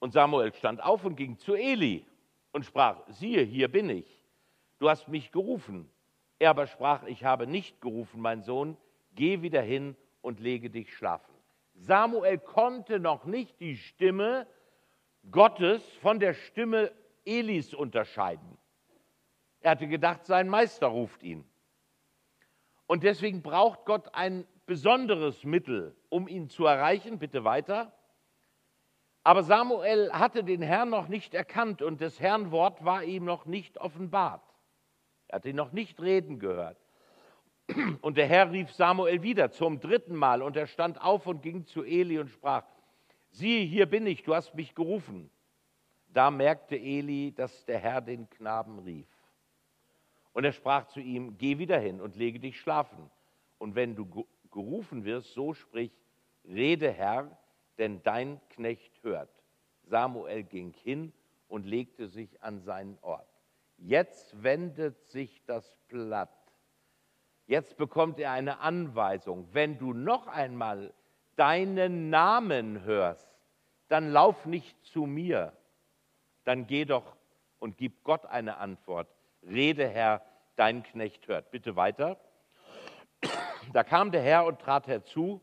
Und 0.00 0.12
Samuel 0.12 0.52
stand 0.54 0.82
auf 0.82 1.04
und 1.04 1.16
ging 1.16 1.38
zu 1.38 1.54
Eli 1.54 2.04
und 2.52 2.64
sprach, 2.64 3.00
siehe, 3.08 3.42
hier 3.42 3.68
bin 3.68 3.90
ich, 3.90 4.22
du 4.78 4.88
hast 4.88 5.08
mich 5.08 5.32
gerufen. 5.32 5.90
Er 6.38 6.50
aber 6.50 6.66
sprach, 6.66 7.02
ich 7.04 7.24
habe 7.24 7.46
nicht 7.46 7.80
gerufen, 7.80 8.20
mein 8.20 8.42
Sohn, 8.42 8.76
geh 9.14 9.42
wieder 9.42 9.62
hin 9.62 9.96
und 10.20 10.40
lege 10.40 10.70
dich 10.70 10.94
schlafen. 10.94 11.34
Samuel 11.74 12.38
konnte 12.38 13.00
noch 13.00 13.24
nicht 13.24 13.58
die 13.60 13.76
Stimme 13.76 14.46
Gottes 15.30 15.82
von 16.00 16.20
der 16.20 16.34
Stimme 16.34 16.92
Elis 17.24 17.74
unterscheiden. 17.74 18.58
Er 19.60 19.72
hatte 19.72 19.88
gedacht, 19.88 20.24
sein 20.24 20.48
Meister 20.48 20.86
ruft 20.86 21.22
ihn. 21.22 21.44
Und 22.86 23.02
deswegen 23.02 23.42
braucht 23.42 23.84
Gott 23.84 24.14
ein 24.14 24.46
besonderes 24.66 25.44
Mittel, 25.44 25.96
um 26.08 26.26
ihn 26.28 26.48
zu 26.48 26.64
erreichen. 26.64 27.18
Bitte 27.18 27.44
weiter. 27.44 27.92
Aber 29.24 29.42
Samuel 29.42 30.10
hatte 30.12 30.42
den 30.42 30.62
Herrn 30.62 30.88
noch 30.88 31.08
nicht 31.08 31.34
erkannt 31.34 31.82
und 31.82 32.00
des 32.00 32.18
Herrn 32.18 32.50
Wort 32.50 32.84
war 32.84 33.04
ihm 33.04 33.24
noch 33.24 33.44
nicht 33.44 33.78
offenbart. 33.78 34.42
Er 35.26 35.36
hat 35.36 35.44
ihn 35.44 35.56
noch 35.56 35.72
nicht 35.72 36.00
reden 36.00 36.38
gehört. 36.38 36.78
Und 38.00 38.16
der 38.16 38.26
Herr 38.26 38.50
rief 38.50 38.72
Samuel 38.72 39.22
wieder 39.22 39.50
zum 39.50 39.80
dritten 39.80 40.16
Mal 40.16 40.40
und 40.40 40.56
er 40.56 40.66
stand 40.66 41.02
auf 41.02 41.26
und 41.26 41.42
ging 41.42 41.66
zu 41.66 41.84
Eli 41.84 42.18
und 42.18 42.30
sprach, 42.30 42.64
siehe, 43.30 43.64
hier 43.64 43.86
bin 43.86 44.06
ich, 44.06 44.22
du 44.22 44.34
hast 44.34 44.54
mich 44.54 44.74
gerufen. 44.74 45.30
Da 46.12 46.30
merkte 46.30 46.76
Eli, 46.76 47.32
dass 47.32 47.64
der 47.64 47.78
Herr 47.78 48.00
den 48.00 48.28
Knaben 48.30 48.78
rief. 48.80 49.08
Und 50.32 50.44
er 50.44 50.52
sprach 50.52 50.86
zu 50.86 51.00
ihm, 51.00 51.36
geh 51.36 51.58
wieder 51.58 51.78
hin 51.78 52.00
und 52.00 52.16
lege 52.16 52.38
dich 52.38 52.60
schlafen. 52.60 53.10
Und 53.58 53.74
wenn 53.74 53.94
du 53.96 54.26
gerufen 54.50 55.04
wirst, 55.04 55.34
so 55.34 55.52
sprich, 55.52 55.92
rede 56.44 56.90
Herr, 56.92 57.36
denn 57.78 58.02
dein 58.02 58.40
Knecht 58.50 59.02
hört. 59.02 59.30
Samuel 59.82 60.42
ging 60.44 60.72
hin 60.82 61.12
und 61.48 61.66
legte 61.66 62.08
sich 62.08 62.42
an 62.42 62.60
seinen 62.60 62.98
Ort. 63.00 63.28
Jetzt 63.78 64.42
wendet 64.42 65.00
sich 65.06 65.42
das 65.44 65.76
Blatt. 65.88 66.30
Jetzt 67.46 67.76
bekommt 67.76 68.18
er 68.18 68.32
eine 68.32 68.60
Anweisung. 68.60 69.48
Wenn 69.52 69.78
du 69.78 69.92
noch 69.92 70.26
einmal 70.26 70.92
deinen 71.38 72.10
Namen 72.10 72.82
hörst, 72.84 73.28
dann 73.88 74.12
lauf 74.12 74.44
nicht 74.44 74.76
zu 74.84 75.06
mir, 75.06 75.52
dann 76.44 76.66
geh 76.66 76.84
doch 76.84 77.16
und 77.58 77.76
gib 77.78 78.04
Gott 78.04 78.26
eine 78.26 78.58
Antwort. 78.58 79.08
Rede, 79.42 79.88
Herr, 79.88 80.22
dein 80.56 80.82
Knecht 80.82 81.26
hört. 81.28 81.50
Bitte 81.50 81.76
weiter. 81.76 82.18
Da 83.72 83.84
kam 83.84 84.10
der 84.10 84.22
Herr 84.22 84.44
und 84.44 84.60
trat 84.60 84.86
herzu 84.86 85.40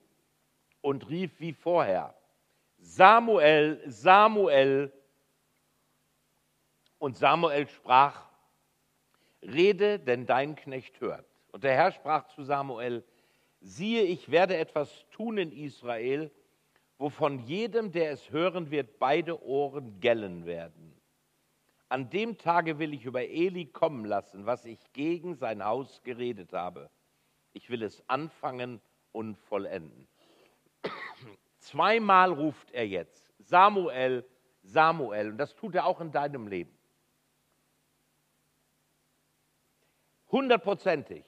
und 0.82 1.10
rief 1.10 1.40
wie 1.40 1.54
vorher, 1.54 2.14
Samuel, 2.78 3.82
Samuel. 3.88 4.92
Und 6.98 7.18
Samuel 7.18 7.68
sprach, 7.68 8.22
Rede, 9.42 10.00
denn 10.00 10.26
dein 10.26 10.56
Knecht 10.56 11.00
hört. 11.02 11.26
Und 11.52 11.64
der 11.64 11.76
Herr 11.76 11.92
sprach 11.92 12.28
zu 12.28 12.44
Samuel, 12.44 13.04
siehe, 13.62 14.04
ich 14.04 14.30
werde 14.32 14.58
etwas 14.58 15.06
tun 15.12 15.38
in 15.38 15.52
Israel, 15.52 16.32
wovon 16.98 17.40
jedem, 17.40 17.92
der 17.92 18.12
es 18.12 18.32
hören 18.32 18.72
wird, 18.72 19.00
beide 19.00 19.44
Ohren 19.44 20.00
gellen 20.00 20.46
werden. 20.46 20.94
An 21.90 22.10
dem 22.10 22.38
Tage 22.38 22.80
will 22.80 22.94
ich 22.94 23.06
über 23.06 23.24
Eli 23.24 23.66
kommen 23.66 24.06
lassen, 24.06 24.46
was 24.46 24.66
ich 24.66 24.80
gegen 24.94 25.36
sein 25.36 25.64
Haus 25.64 26.02
geredet 26.04 26.54
habe. 26.54 26.90
Ich 27.54 27.70
will 27.70 27.84
es 27.84 28.04
anfangen 28.10 28.82
und 29.12 29.38
vollenden. 29.38 30.08
Zweimal 31.60 32.32
ruft 32.32 32.72
er 32.72 32.88
jetzt, 32.88 33.32
Samuel, 33.40 34.26
Samuel, 34.62 35.30
und 35.30 35.38
das 35.38 35.56
tut 35.56 35.76
er 35.76 35.86
auch 35.86 36.02
in 36.02 36.12
deinem 36.12 36.48
Leben. 36.48 36.76
Hundertprozentig 40.32 41.24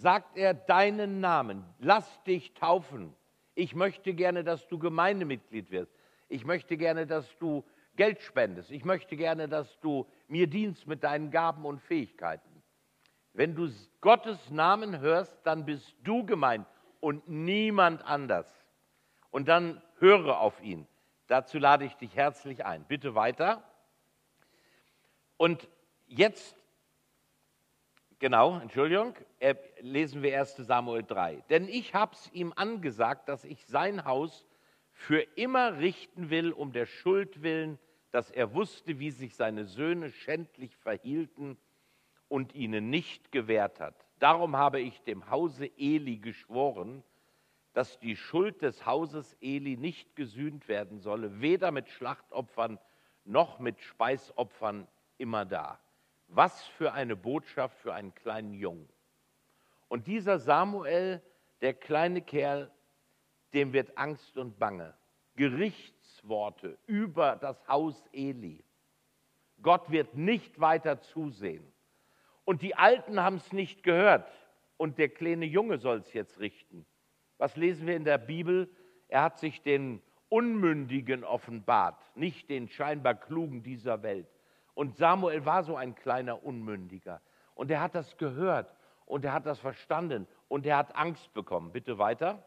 sagt 0.00 0.38
er 0.38 0.54
deinen 0.54 1.20
Namen, 1.20 1.64
lass 1.78 2.22
dich 2.24 2.54
taufen. 2.54 3.14
Ich 3.54 3.74
möchte 3.74 4.14
gerne, 4.14 4.44
dass 4.44 4.66
du 4.66 4.78
Gemeindemitglied 4.78 5.70
wirst. 5.70 5.92
Ich 6.28 6.44
möchte 6.44 6.76
gerne, 6.76 7.06
dass 7.06 7.36
du 7.38 7.64
Geld 7.96 8.22
spendest. 8.22 8.70
Ich 8.70 8.84
möchte 8.84 9.16
gerne, 9.16 9.48
dass 9.48 9.78
du 9.80 10.06
mir 10.26 10.46
dienst 10.46 10.86
mit 10.86 11.04
deinen 11.04 11.30
Gaben 11.30 11.66
und 11.66 11.80
Fähigkeiten. 11.82 12.48
Wenn 13.34 13.54
du 13.54 13.68
Gottes 14.00 14.50
Namen 14.50 15.00
hörst, 15.00 15.38
dann 15.44 15.66
bist 15.66 15.94
du 16.02 16.24
gemeint 16.24 16.66
und 17.00 17.28
niemand 17.28 18.02
anders. 18.04 18.46
Und 19.30 19.48
dann 19.48 19.82
höre 19.98 20.40
auf 20.40 20.62
ihn. 20.62 20.86
Dazu 21.26 21.58
lade 21.58 21.84
ich 21.84 21.94
dich 21.94 22.16
herzlich 22.16 22.64
ein. 22.64 22.84
Bitte 22.84 23.14
weiter. 23.14 23.62
Und 25.36 25.68
jetzt 26.06 26.56
Genau, 28.20 28.58
Entschuldigung, 28.58 29.14
lesen 29.80 30.22
wir 30.22 30.38
1 30.38 30.56
Samuel 30.56 31.02
3. 31.02 31.42
Denn 31.48 31.66
ich 31.66 31.94
habe 31.94 32.12
es 32.12 32.30
ihm 32.34 32.52
angesagt, 32.54 33.30
dass 33.30 33.46
ich 33.46 33.64
sein 33.64 34.04
Haus 34.04 34.46
für 34.92 35.22
immer 35.36 35.78
richten 35.78 36.28
will, 36.28 36.52
um 36.52 36.70
der 36.72 36.84
Schuld 36.84 37.42
willen, 37.42 37.78
dass 38.10 38.30
er 38.30 38.52
wusste, 38.52 38.98
wie 38.98 39.10
sich 39.10 39.34
seine 39.36 39.64
Söhne 39.64 40.10
schändlich 40.10 40.76
verhielten 40.76 41.56
und 42.28 42.54
ihnen 42.54 42.90
nicht 42.90 43.32
gewährt 43.32 43.80
hat. 43.80 43.96
Darum 44.18 44.54
habe 44.54 44.80
ich 44.80 45.00
dem 45.04 45.30
Hause 45.30 45.70
Eli 45.78 46.18
geschworen, 46.18 47.02
dass 47.72 47.98
die 48.00 48.16
Schuld 48.16 48.60
des 48.60 48.84
Hauses 48.84 49.34
Eli 49.40 49.78
nicht 49.78 50.14
gesühnt 50.14 50.68
werden 50.68 50.98
solle, 50.98 51.40
weder 51.40 51.70
mit 51.70 51.88
Schlachtopfern 51.88 52.78
noch 53.24 53.60
mit 53.60 53.80
Speisopfern 53.80 54.86
immer 55.16 55.46
da. 55.46 55.80
Was 56.32 56.64
für 56.64 56.92
eine 56.92 57.16
Botschaft 57.16 57.76
für 57.78 57.92
einen 57.92 58.14
kleinen 58.14 58.54
Jungen. 58.54 58.88
Und 59.88 60.06
dieser 60.06 60.38
Samuel, 60.38 61.20
der 61.60 61.74
kleine 61.74 62.22
Kerl, 62.22 62.70
dem 63.52 63.72
wird 63.72 63.98
Angst 63.98 64.38
und 64.38 64.58
Bange. 64.58 64.94
Gerichtsworte 65.34 66.78
über 66.86 67.34
das 67.34 67.66
Haus 67.66 68.06
Eli. 68.12 68.64
Gott 69.60 69.90
wird 69.90 70.14
nicht 70.14 70.60
weiter 70.60 71.00
zusehen. 71.00 71.72
Und 72.44 72.62
die 72.62 72.76
Alten 72.76 73.20
haben 73.20 73.36
es 73.36 73.52
nicht 73.52 73.82
gehört. 73.82 74.30
Und 74.76 74.98
der 74.98 75.08
kleine 75.08 75.46
Junge 75.46 75.78
soll 75.78 75.98
es 75.98 76.12
jetzt 76.12 76.38
richten. 76.38 76.86
Was 77.38 77.56
lesen 77.56 77.86
wir 77.86 77.96
in 77.96 78.04
der 78.04 78.18
Bibel? 78.18 78.70
Er 79.08 79.22
hat 79.22 79.38
sich 79.38 79.62
den 79.62 80.00
Unmündigen 80.28 81.24
offenbart, 81.24 82.00
nicht 82.14 82.48
den 82.48 82.68
scheinbar 82.68 83.16
Klugen 83.16 83.64
dieser 83.64 84.04
Welt. 84.04 84.28
Und 84.80 84.96
Samuel 84.96 85.44
war 85.44 85.62
so 85.62 85.76
ein 85.76 85.94
kleiner 85.94 86.42
Unmündiger. 86.42 87.20
Und 87.54 87.70
er 87.70 87.82
hat 87.82 87.94
das 87.94 88.16
gehört 88.16 88.74
und 89.04 89.26
er 89.26 89.34
hat 89.34 89.44
das 89.44 89.58
verstanden 89.58 90.26
und 90.48 90.64
er 90.64 90.78
hat 90.78 90.96
Angst 90.96 91.34
bekommen. 91.34 91.70
Bitte 91.70 91.98
weiter. 91.98 92.42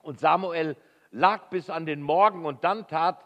Und 0.00 0.18
Samuel 0.18 0.76
lag 1.12 1.50
bis 1.50 1.70
an 1.70 1.86
den 1.86 2.02
Morgen 2.02 2.46
und 2.46 2.64
dann 2.64 2.88
tat 2.88 3.24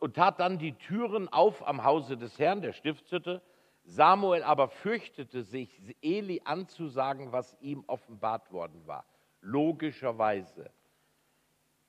und 0.00 0.16
tat 0.16 0.40
dann 0.40 0.58
die 0.58 0.72
Türen 0.72 1.28
auf 1.28 1.64
am 1.64 1.84
Hause 1.84 2.16
des 2.16 2.36
Herrn, 2.40 2.62
der 2.62 2.72
Stiftshütte. 2.72 3.40
Samuel 3.84 4.42
aber 4.42 4.66
fürchtete 4.66 5.44
sich, 5.44 5.80
Eli 6.02 6.42
anzusagen, 6.44 7.30
was 7.30 7.56
ihm 7.60 7.84
offenbart 7.86 8.50
worden 8.50 8.84
war. 8.88 9.04
Logischerweise. 9.40 10.72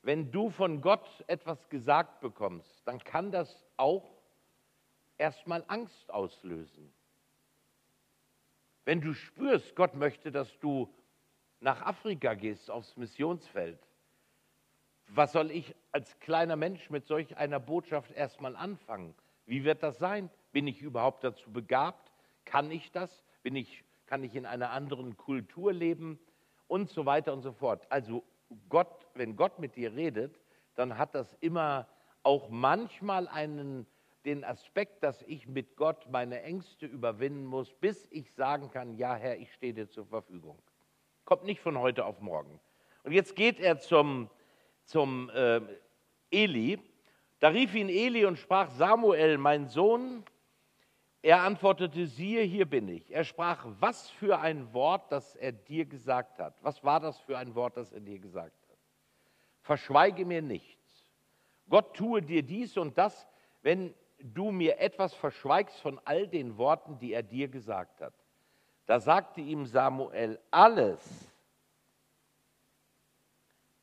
Wenn 0.02 0.30
du 0.30 0.50
von 0.50 0.80
Gott 0.80 1.24
etwas 1.26 1.68
gesagt 1.68 2.20
bekommst, 2.20 2.86
dann 2.86 3.00
kann 3.00 3.32
das 3.32 3.66
auch 3.76 4.21
erstmal 5.18 5.64
Angst 5.68 6.10
auslösen. 6.10 6.92
Wenn 8.84 9.00
du 9.00 9.14
spürst, 9.14 9.76
Gott 9.76 9.94
möchte, 9.94 10.32
dass 10.32 10.58
du 10.58 10.92
nach 11.60 11.82
Afrika 11.82 12.34
gehst, 12.34 12.70
aufs 12.70 12.96
Missionsfeld, 12.96 13.78
was 15.08 15.32
soll 15.32 15.50
ich 15.50 15.74
als 15.92 16.18
kleiner 16.20 16.56
Mensch 16.56 16.90
mit 16.90 17.06
solch 17.06 17.36
einer 17.36 17.60
Botschaft 17.60 18.10
erstmal 18.12 18.56
anfangen? 18.56 19.14
Wie 19.46 19.64
wird 19.64 19.82
das 19.82 19.98
sein? 19.98 20.30
Bin 20.52 20.66
ich 20.66 20.80
überhaupt 20.80 21.22
dazu 21.24 21.52
begabt? 21.52 22.10
Kann 22.44 22.70
ich 22.70 22.90
das? 22.92 23.24
Bin 23.42 23.54
ich, 23.54 23.84
kann 24.06 24.24
ich 24.24 24.34
in 24.34 24.46
einer 24.46 24.70
anderen 24.70 25.16
Kultur 25.16 25.72
leben? 25.72 26.18
Und 26.66 26.90
so 26.90 27.04
weiter 27.04 27.32
und 27.32 27.42
so 27.42 27.52
fort. 27.52 27.86
Also 27.90 28.24
Gott, 28.68 29.06
wenn 29.14 29.36
Gott 29.36 29.58
mit 29.58 29.76
dir 29.76 29.94
redet, 29.94 30.40
dann 30.74 30.96
hat 30.96 31.14
das 31.14 31.34
immer 31.40 31.86
auch 32.22 32.48
manchmal 32.48 33.28
einen 33.28 33.86
den 34.24 34.44
Aspekt, 34.44 35.02
dass 35.02 35.22
ich 35.22 35.48
mit 35.48 35.76
Gott 35.76 36.08
meine 36.10 36.42
Ängste 36.42 36.86
überwinden 36.86 37.44
muss, 37.44 37.72
bis 37.74 38.06
ich 38.10 38.32
sagen 38.32 38.70
kann, 38.70 38.94
ja 38.94 39.14
Herr, 39.14 39.38
ich 39.38 39.52
stehe 39.52 39.74
dir 39.74 39.88
zur 39.88 40.06
Verfügung. 40.06 40.58
Kommt 41.24 41.44
nicht 41.44 41.60
von 41.60 41.78
heute 41.78 42.04
auf 42.04 42.20
morgen. 42.20 42.60
Und 43.04 43.12
jetzt 43.12 43.34
geht 43.36 43.58
er 43.58 43.78
zum, 43.78 44.30
zum 44.84 45.30
äh, 45.30 45.60
Eli. 46.30 46.78
Da 47.40 47.48
rief 47.48 47.74
ihn 47.74 47.88
Eli 47.88 48.24
und 48.24 48.38
sprach, 48.38 48.70
Samuel, 48.70 49.38
mein 49.38 49.68
Sohn. 49.68 50.24
Er 51.22 51.42
antwortete, 51.42 52.06
siehe, 52.06 52.42
hier 52.42 52.66
bin 52.66 52.88
ich. 52.88 53.12
Er 53.12 53.24
sprach, 53.24 53.64
was 53.78 54.10
für 54.10 54.40
ein 54.40 54.72
Wort, 54.72 55.10
das 55.12 55.36
er 55.36 55.52
dir 55.52 55.84
gesagt 55.84 56.38
hat. 56.38 56.54
Was 56.62 56.82
war 56.82 56.98
das 56.98 57.18
für 57.20 57.38
ein 57.38 57.54
Wort, 57.54 57.76
das 57.76 57.92
er 57.92 58.00
dir 58.00 58.18
gesagt 58.18 58.68
hat? 58.68 58.78
Verschweige 59.60 60.24
mir 60.24 60.42
nichts. 60.42 61.06
Gott 61.68 61.94
tue 61.96 62.22
dir 62.22 62.42
dies 62.42 62.76
und 62.76 62.98
das, 62.98 63.28
wenn 63.62 63.94
du 64.22 64.50
mir 64.50 64.78
etwas 64.78 65.14
verschweigst 65.14 65.80
von 65.80 66.00
all 66.04 66.28
den 66.28 66.56
Worten, 66.56 66.98
die 66.98 67.12
er 67.12 67.22
dir 67.22 67.48
gesagt 67.48 68.00
hat. 68.00 68.14
Da 68.86 69.00
sagte 69.00 69.40
ihm 69.40 69.66
Samuel 69.66 70.40
alles 70.50 71.32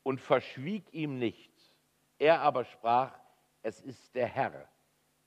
und 0.03 0.19
verschwieg 0.19 0.93
ihm 0.93 1.19
nichts. 1.19 1.73
Er 2.17 2.41
aber 2.41 2.65
sprach, 2.65 3.17
es 3.61 3.81
ist 3.81 4.15
der 4.15 4.27
Herr. 4.27 4.67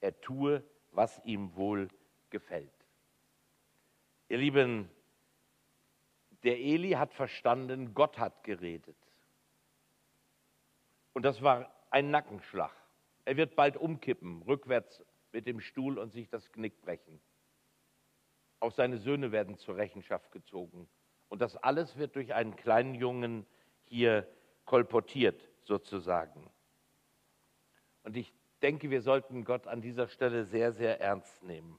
Er 0.00 0.20
tue, 0.20 0.62
was 0.90 1.20
ihm 1.24 1.54
wohl 1.56 1.88
gefällt. 2.30 2.72
Ihr 4.28 4.38
Lieben, 4.38 4.90
der 6.42 6.58
Eli 6.58 6.92
hat 6.92 7.12
verstanden, 7.14 7.94
Gott 7.94 8.18
hat 8.18 8.42
geredet. 8.44 8.96
Und 11.12 11.22
das 11.22 11.42
war 11.42 11.70
ein 11.90 12.10
Nackenschlag. 12.10 12.72
Er 13.24 13.36
wird 13.36 13.54
bald 13.56 13.76
umkippen, 13.76 14.42
rückwärts 14.42 15.04
mit 15.32 15.46
dem 15.46 15.60
Stuhl 15.60 15.98
und 15.98 16.12
sich 16.12 16.28
das 16.28 16.50
Knick 16.52 16.80
brechen. 16.80 17.20
Auch 18.60 18.72
seine 18.72 18.98
Söhne 18.98 19.32
werden 19.32 19.56
zur 19.56 19.76
Rechenschaft 19.76 20.30
gezogen. 20.32 20.88
Und 21.28 21.40
das 21.40 21.56
alles 21.56 21.96
wird 21.96 22.14
durch 22.16 22.34
einen 22.34 22.56
kleinen 22.56 22.94
Jungen 22.94 23.46
hier 23.84 24.28
kolportiert, 24.64 25.48
sozusagen. 25.64 26.50
Und 28.02 28.16
ich 28.16 28.32
denke, 28.62 28.90
wir 28.90 29.02
sollten 29.02 29.44
Gott 29.44 29.66
an 29.66 29.80
dieser 29.80 30.08
Stelle 30.08 30.44
sehr, 30.44 30.72
sehr 30.72 31.00
ernst 31.00 31.42
nehmen. 31.42 31.78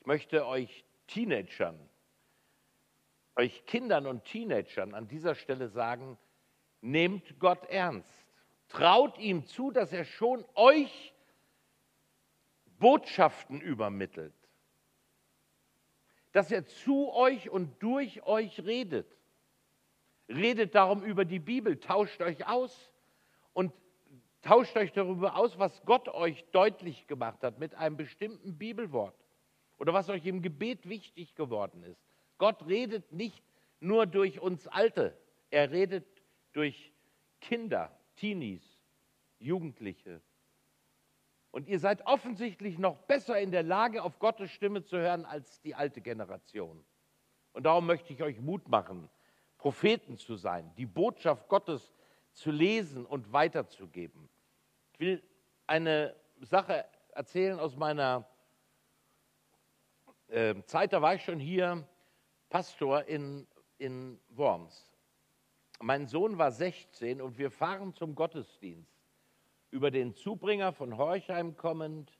Ich 0.00 0.06
möchte 0.06 0.46
euch 0.46 0.84
Teenagern, 1.06 1.78
euch 3.36 3.64
Kindern 3.66 4.06
und 4.06 4.24
Teenagern 4.24 4.94
an 4.94 5.08
dieser 5.08 5.34
Stelle 5.34 5.68
sagen, 5.68 6.18
nehmt 6.80 7.38
Gott 7.38 7.66
ernst. 7.66 8.29
Traut 8.70 9.18
ihm 9.18 9.46
zu, 9.46 9.72
dass 9.72 9.92
er 9.92 10.04
schon 10.04 10.44
euch 10.54 11.12
Botschaften 12.78 13.60
übermittelt. 13.60 14.34
Dass 16.32 16.52
er 16.52 16.64
zu 16.64 17.12
euch 17.12 17.50
und 17.50 17.82
durch 17.82 18.22
euch 18.22 18.60
redet. 18.64 19.16
Redet 20.28 20.76
darum 20.76 21.02
über 21.02 21.24
die 21.24 21.40
Bibel, 21.40 21.80
tauscht 21.80 22.22
euch 22.22 22.46
aus 22.46 22.92
und 23.52 23.72
tauscht 24.40 24.76
euch 24.76 24.92
darüber 24.92 25.34
aus, 25.34 25.58
was 25.58 25.82
Gott 25.84 26.08
euch 26.08 26.44
deutlich 26.52 27.08
gemacht 27.08 27.42
hat 27.42 27.58
mit 27.58 27.74
einem 27.74 27.96
bestimmten 27.96 28.56
Bibelwort 28.56 29.16
oder 29.78 29.92
was 29.92 30.08
euch 30.08 30.24
im 30.26 30.42
Gebet 30.42 30.88
wichtig 30.88 31.34
geworden 31.34 31.82
ist. 31.82 32.00
Gott 32.38 32.64
redet 32.68 33.10
nicht 33.10 33.42
nur 33.80 34.06
durch 34.06 34.38
uns 34.38 34.68
Alte, 34.68 35.18
er 35.50 35.72
redet 35.72 36.06
durch 36.52 36.92
Kinder, 37.40 37.99
Teenies, 38.20 38.62
Jugendliche. 39.38 40.20
Und 41.52 41.66
ihr 41.66 41.78
seid 41.78 42.06
offensichtlich 42.06 42.78
noch 42.78 42.98
besser 42.98 43.40
in 43.40 43.50
der 43.50 43.62
Lage, 43.62 44.02
auf 44.02 44.18
Gottes 44.18 44.50
Stimme 44.50 44.84
zu 44.84 44.98
hören 44.98 45.24
als 45.24 45.62
die 45.62 45.74
alte 45.74 46.02
Generation. 46.02 46.84
Und 47.54 47.64
darum 47.64 47.86
möchte 47.86 48.12
ich 48.12 48.22
euch 48.22 48.38
Mut 48.38 48.68
machen, 48.68 49.08
Propheten 49.56 50.18
zu 50.18 50.36
sein, 50.36 50.70
die 50.76 50.84
Botschaft 50.84 51.48
Gottes 51.48 51.94
zu 52.34 52.50
lesen 52.50 53.06
und 53.06 53.32
weiterzugeben. 53.32 54.28
Ich 54.92 55.00
will 55.00 55.22
eine 55.66 56.14
Sache 56.40 56.84
erzählen 57.12 57.58
aus 57.58 57.74
meiner 57.74 58.28
äh, 60.28 60.62
Zeit, 60.64 60.92
da 60.92 61.00
war 61.00 61.14
ich 61.14 61.24
schon 61.24 61.40
hier 61.40 61.88
Pastor 62.50 63.04
in, 63.04 63.46
in 63.78 64.20
Worms. 64.28 64.89
Mein 65.82 66.06
Sohn 66.06 66.36
war 66.36 66.52
16 66.52 67.22
und 67.22 67.38
wir 67.38 67.50
fahren 67.50 67.94
zum 67.94 68.14
Gottesdienst 68.14 68.92
über 69.70 69.90
den 69.90 70.14
Zubringer 70.14 70.74
von 70.74 70.98
Horchheim 70.98 71.56
kommend 71.56 72.12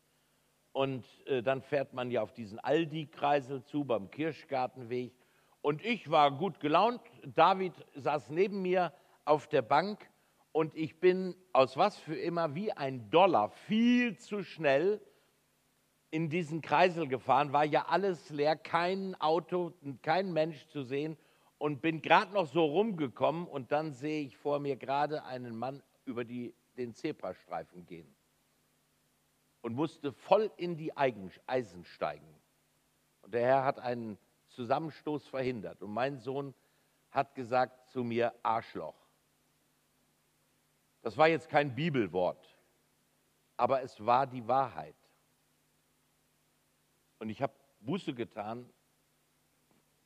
und 0.72 1.04
äh, 1.26 1.42
dann 1.42 1.60
fährt 1.60 1.92
man 1.92 2.10
ja 2.10 2.22
auf 2.22 2.32
diesen 2.32 2.58
Aldi-Kreisel 2.58 3.62
zu 3.64 3.84
beim 3.84 4.10
Kirschgartenweg. 4.10 5.12
Und 5.60 5.84
ich 5.84 6.10
war 6.10 6.30
gut 6.30 6.58
gelaunt. 6.60 7.02
David 7.22 7.74
saß 7.96 8.30
neben 8.30 8.62
mir 8.62 8.94
auf 9.26 9.46
der 9.46 9.60
Bank 9.60 10.08
und 10.52 10.74
ich 10.74 10.98
bin 10.98 11.36
aus 11.52 11.76
was 11.76 11.98
für 11.98 12.16
immer 12.16 12.54
wie 12.54 12.72
ein 12.72 13.10
Dollar 13.10 13.50
viel 13.50 14.16
zu 14.16 14.42
schnell 14.42 15.02
in 16.10 16.30
diesen 16.30 16.62
Kreisel 16.62 17.08
gefahren, 17.08 17.52
war 17.52 17.66
ja 17.66 17.86
alles 17.88 18.30
leer, 18.30 18.56
kein 18.56 19.14
Auto, 19.20 19.74
kein 20.00 20.32
Mensch 20.32 20.66
zu 20.68 20.82
sehen 20.82 21.18
und 21.60 21.82
bin 21.82 22.00
gerade 22.00 22.32
noch 22.32 22.46
so 22.46 22.64
rumgekommen 22.64 23.46
und 23.46 23.70
dann 23.70 23.92
sehe 23.92 24.22
ich 24.22 24.34
vor 24.38 24.60
mir 24.60 24.76
gerade 24.76 25.24
einen 25.24 25.54
Mann 25.54 25.82
über 26.06 26.24
die, 26.24 26.54
den 26.78 26.94
Zebrastreifen 26.94 27.84
gehen 27.84 28.16
und 29.60 29.74
musste 29.74 30.10
voll 30.10 30.50
in 30.56 30.78
die 30.78 30.96
Eisen 30.96 31.84
steigen. 31.84 32.34
Und 33.20 33.34
der 33.34 33.42
Herr 33.42 33.64
hat 33.64 33.78
einen 33.78 34.16
Zusammenstoß 34.48 35.28
verhindert 35.28 35.82
und 35.82 35.92
mein 35.92 36.18
Sohn 36.18 36.54
hat 37.10 37.34
gesagt 37.34 37.90
zu 37.90 38.04
mir 38.04 38.34
Arschloch. 38.42 38.96
Das 41.02 41.18
war 41.18 41.28
jetzt 41.28 41.50
kein 41.50 41.74
Bibelwort, 41.74 42.58
aber 43.58 43.82
es 43.82 44.04
war 44.06 44.26
die 44.26 44.48
Wahrheit. 44.48 44.96
Und 47.18 47.28
ich 47.28 47.42
habe 47.42 47.52
Buße 47.80 48.14
getan 48.14 48.66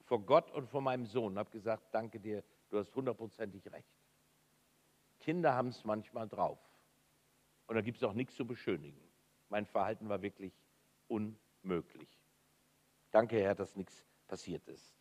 vor 0.05 0.21
Gott 0.25 0.51
und 0.51 0.69
vor 0.69 0.81
meinem 0.81 1.07
Sohn 1.07 1.33
und 1.33 1.39
habe 1.39 1.51
gesagt, 1.51 1.83
danke 1.93 2.21
dir, 2.21 2.45
du 2.71 2.79
hast 2.79 2.95
hundertprozentig 2.95 3.71
recht. 3.73 3.89
Kinder 5.21 5.55
haben 5.55 5.69
es 5.69 5.85
manchmal 5.85 6.29
drauf. 6.29 6.59
Und 7.67 7.77
da 7.77 7.81
gibt 7.81 7.97
es 7.97 8.05
auch 8.05 8.13
nichts 8.13 8.35
zu 8.35 8.47
beschönigen. 8.47 9.01
Mein 9.49 9.65
Verhalten 9.67 10.09
war 10.09 10.21
wirklich 10.21 10.53
unmöglich. 11.09 12.21
Danke, 13.11 13.41
Herr, 13.41 13.55
dass 13.55 13.77
nichts 13.77 14.07
passiert 14.29 14.67
ist. 14.69 14.95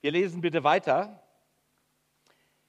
Wir 0.00 0.12
lesen 0.12 0.40
bitte 0.40 0.62
weiter. 0.62 1.22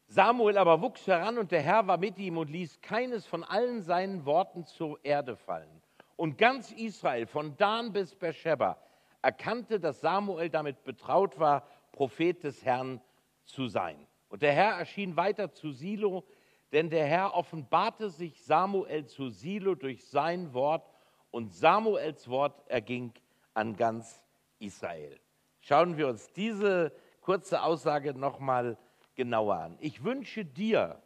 Samuel 0.07 0.57
aber 0.57 0.81
wuchs 0.81 1.05
heran 1.05 1.37
und 1.37 1.51
der 1.51 1.61
Herr 1.61 1.85
war 1.87 1.97
mit 1.97 2.17
ihm 2.17 2.37
und 2.37 2.49
ließ 2.49 2.81
keines 2.81 3.25
von 3.27 3.43
allen 3.43 3.81
seinen 3.81 4.25
Worten 4.25 4.65
zur 4.65 5.03
Erde 5.03 5.35
fallen. 5.35 5.81
Und 6.15 6.37
ganz 6.37 6.71
Israel, 6.71 7.27
von 7.27 7.55
Dan 7.57 7.93
bis 7.93 8.15
Beersheba, 8.15 8.81
erkannte, 9.21 9.79
dass 9.79 10.01
Samuel 10.01 10.49
damit 10.49 10.83
betraut 10.83 11.39
war, 11.39 11.67
Prophet 11.91 12.43
des 12.43 12.63
Herrn 12.63 13.01
zu 13.43 13.67
sein. 13.67 14.07
Und 14.29 14.41
der 14.41 14.53
Herr 14.53 14.73
erschien 14.73 15.15
weiter 15.15 15.51
zu 15.51 15.71
Silo, 15.71 16.23
denn 16.71 16.89
der 16.89 17.05
Herr 17.05 17.33
offenbarte 17.33 18.09
sich 18.09 18.43
Samuel 18.43 19.05
zu 19.05 19.29
Silo 19.29 19.75
durch 19.75 20.05
sein 20.05 20.53
Wort 20.53 20.89
und 21.31 21.53
Samuels 21.53 22.27
Wort 22.29 22.63
erging 22.69 23.11
an 23.53 23.75
ganz 23.75 24.21
Israel. 24.59 25.19
Schauen 25.61 25.97
wir 25.97 26.07
uns 26.07 26.31
diese 26.33 26.93
kurze 27.21 27.61
Aussage 27.63 28.13
nochmal 28.13 28.77
genauer 29.15 29.55
an. 29.55 29.77
Ich 29.79 30.03
wünsche 30.03 30.45
dir, 30.45 31.01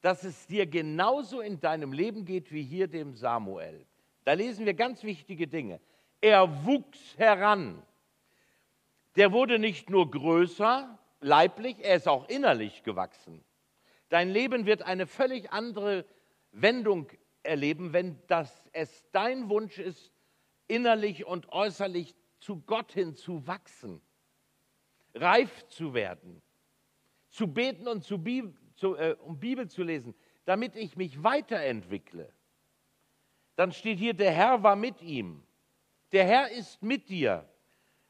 dass 0.00 0.24
es 0.24 0.46
dir 0.46 0.66
genauso 0.66 1.40
in 1.40 1.60
deinem 1.60 1.92
Leben 1.92 2.24
geht 2.24 2.52
wie 2.52 2.62
hier 2.62 2.88
dem 2.88 3.14
Samuel. 3.14 3.86
Da 4.24 4.32
lesen 4.32 4.66
wir 4.66 4.74
ganz 4.74 5.02
wichtige 5.02 5.46
Dinge. 5.46 5.80
Er 6.26 6.66
wuchs 6.66 7.16
heran. 7.18 7.80
Der 9.14 9.30
wurde 9.30 9.60
nicht 9.60 9.90
nur 9.90 10.10
größer, 10.10 10.98
leiblich, 11.20 11.76
er 11.84 11.94
ist 11.94 12.08
auch 12.08 12.28
innerlich 12.28 12.82
gewachsen. 12.82 13.44
Dein 14.08 14.30
Leben 14.30 14.66
wird 14.66 14.82
eine 14.82 15.06
völlig 15.06 15.52
andere 15.52 16.04
Wendung 16.50 17.12
erleben, 17.44 17.92
wenn 17.92 18.18
das 18.26 18.68
es 18.72 19.08
dein 19.12 19.48
Wunsch 19.48 19.78
ist, 19.78 20.10
innerlich 20.66 21.24
und 21.24 21.52
äußerlich 21.52 22.16
zu 22.40 22.60
Gott 22.62 22.90
hin 22.90 23.14
zu 23.14 23.46
wachsen, 23.46 24.02
reif 25.14 25.68
zu 25.68 25.94
werden, 25.94 26.42
zu 27.28 27.46
beten 27.46 27.86
und 27.86 28.02
zu 28.02 28.18
Bibel, 28.18 28.52
zu, 28.74 28.96
äh, 28.96 29.14
um 29.20 29.38
Bibel 29.38 29.68
zu 29.68 29.84
lesen, 29.84 30.12
damit 30.44 30.74
ich 30.74 30.96
mich 30.96 31.22
weiterentwickle 31.22 32.32
dann 33.56 33.72
steht 33.72 33.98
hier, 33.98 34.12
der 34.14 34.32
Herr 34.32 34.62
war 34.62 34.76
mit 34.76 35.00
ihm. 35.00 35.42
Der 36.12 36.24
Herr 36.24 36.50
ist 36.50 36.82
mit 36.82 37.08
dir. 37.08 37.48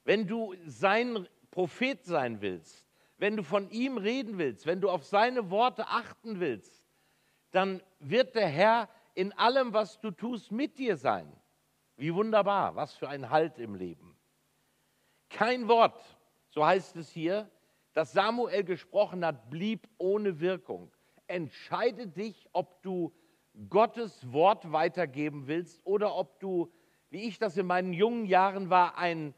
Wenn 0.05 0.27
du 0.27 0.55
sein 0.67 1.29
Prophet 1.51 2.05
sein 2.05 2.41
willst, 2.41 2.87
wenn 3.19 3.37
du 3.37 3.43
von 3.43 3.71
ihm 3.71 3.97
reden 3.97 4.39
willst, 4.39 4.67
wenn 4.67 4.81
du 4.81 4.91
auf 4.91 5.05
seine 5.05 5.51
Worte 5.51 5.87
achten 5.87 6.39
willst, 6.39 6.85
dann 7.51 7.83
wird 7.99 8.35
der 8.35 8.49
Herr 8.49 8.89
in 9.15 9.33
allem, 9.33 9.73
was 9.73 9.99
du 10.01 10.11
tust, 10.11 10.53
mit 10.53 10.79
dir 10.79 10.97
sein. 10.97 11.33
Wie 11.97 12.15
wunderbar, 12.15 12.77
was 12.77 12.95
für 12.95 13.09
ein 13.09 13.31
Halt 13.31 13.59
im 13.59 13.75
Leben. 13.75 14.17
Kein 15.31 15.67
Wort, 15.67 16.05
so 16.51 16.65
heißt 16.65 16.97
es 16.97 17.11
hier, 17.11 17.51
das 17.95 18.13
Samuel 18.13 18.63
gesprochen 18.63 19.25
hat, 19.25 19.49
blieb 19.49 19.89
ohne 19.97 20.39
Wirkung. 20.41 20.93
Entscheide 21.27 22.07
dich, 22.07 22.47
ob 22.53 22.83
du 22.83 23.13
Gottes 23.71 24.31
Wort 24.33 24.71
weitergeben 24.71 25.47
willst 25.47 25.81
oder 25.85 26.15
ob 26.15 26.39
du, 26.41 26.71
wie 27.11 27.29
ich 27.29 27.39
das 27.39 27.57
in 27.57 27.67
meinen 27.67 27.93
jungen 27.93 28.27
Jahren 28.27 28.69
war, 28.71 28.99
ein, 28.99 29.33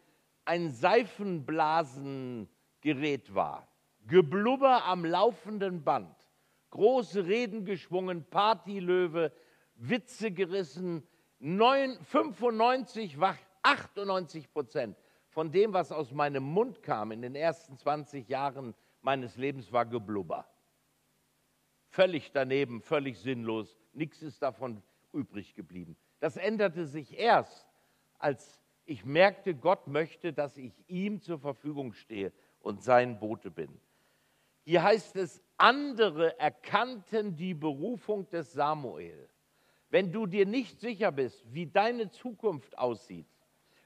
ein 0.44 0.70
Seifenblasengerät 0.70 3.34
war. 3.34 3.68
Geblubber 4.06 4.84
am 4.84 5.04
laufenden 5.04 5.84
Band, 5.84 6.14
große 6.70 7.26
Reden 7.26 7.66
geschwungen, 7.66 8.24
Partylöwe, 8.24 9.32
Witze 9.74 10.30
gerissen, 10.30 11.06
9, 11.40 11.98
95, 12.04 13.18
98 13.62 14.52
Prozent 14.52 14.96
von 15.28 15.52
dem, 15.52 15.72
was 15.72 15.92
aus 15.92 16.12
meinem 16.12 16.42
Mund 16.42 16.82
kam 16.82 17.12
in 17.12 17.22
den 17.22 17.34
ersten 17.34 17.76
20 17.76 18.28
Jahren 18.28 18.74
meines 19.02 19.36
Lebens, 19.36 19.72
war 19.72 19.86
Geblubber. 19.86 20.48
Völlig 21.90 22.32
daneben, 22.32 22.82
völlig 22.82 23.18
sinnlos, 23.18 23.78
nichts 23.92 24.22
ist 24.22 24.42
davon 24.42 24.82
übrig 25.12 25.54
geblieben. 25.54 25.96
Das 26.20 26.36
änderte 26.36 26.86
sich 26.86 27.18
erst, 27.18 27.66
als 28.18 28.60
ich 28.84 29.04
merkte, 29.04 29.54
Gott 29.54 29.86
möchte, 29.86 30.32
dass 30.32 30.56
ich 30.56 30.72
ihm 30.88 31.20
zur 31.20 31.38
Verfügung 31.38 31.92
stehe 31.92 32.32
und 32.60 32.82
sein 32.82 33.18
Bote 33.18 33.50
bin. 33.50 33.80
Hier 34.64 34.82
heißt 34.82 35.16
es, 35.16 35.42
andere 35.56 36.38
erkannten 36.38 37.36
die 37.36 37.54
Berufung 37.54 38.28
des 38.30 38.52
Samuel. 38.52 39.28
Wenn 39.90 40.12
du 40.12 40.26
dir 40.26 40.46
nicht 40.46 40.80
sicher 40.80 41.12
bist, 41.12 41.42
wie 41.52 41.66
deine 41.66 42.10
Zukunft 42.10 42.76
aussieht, 42.76 43.26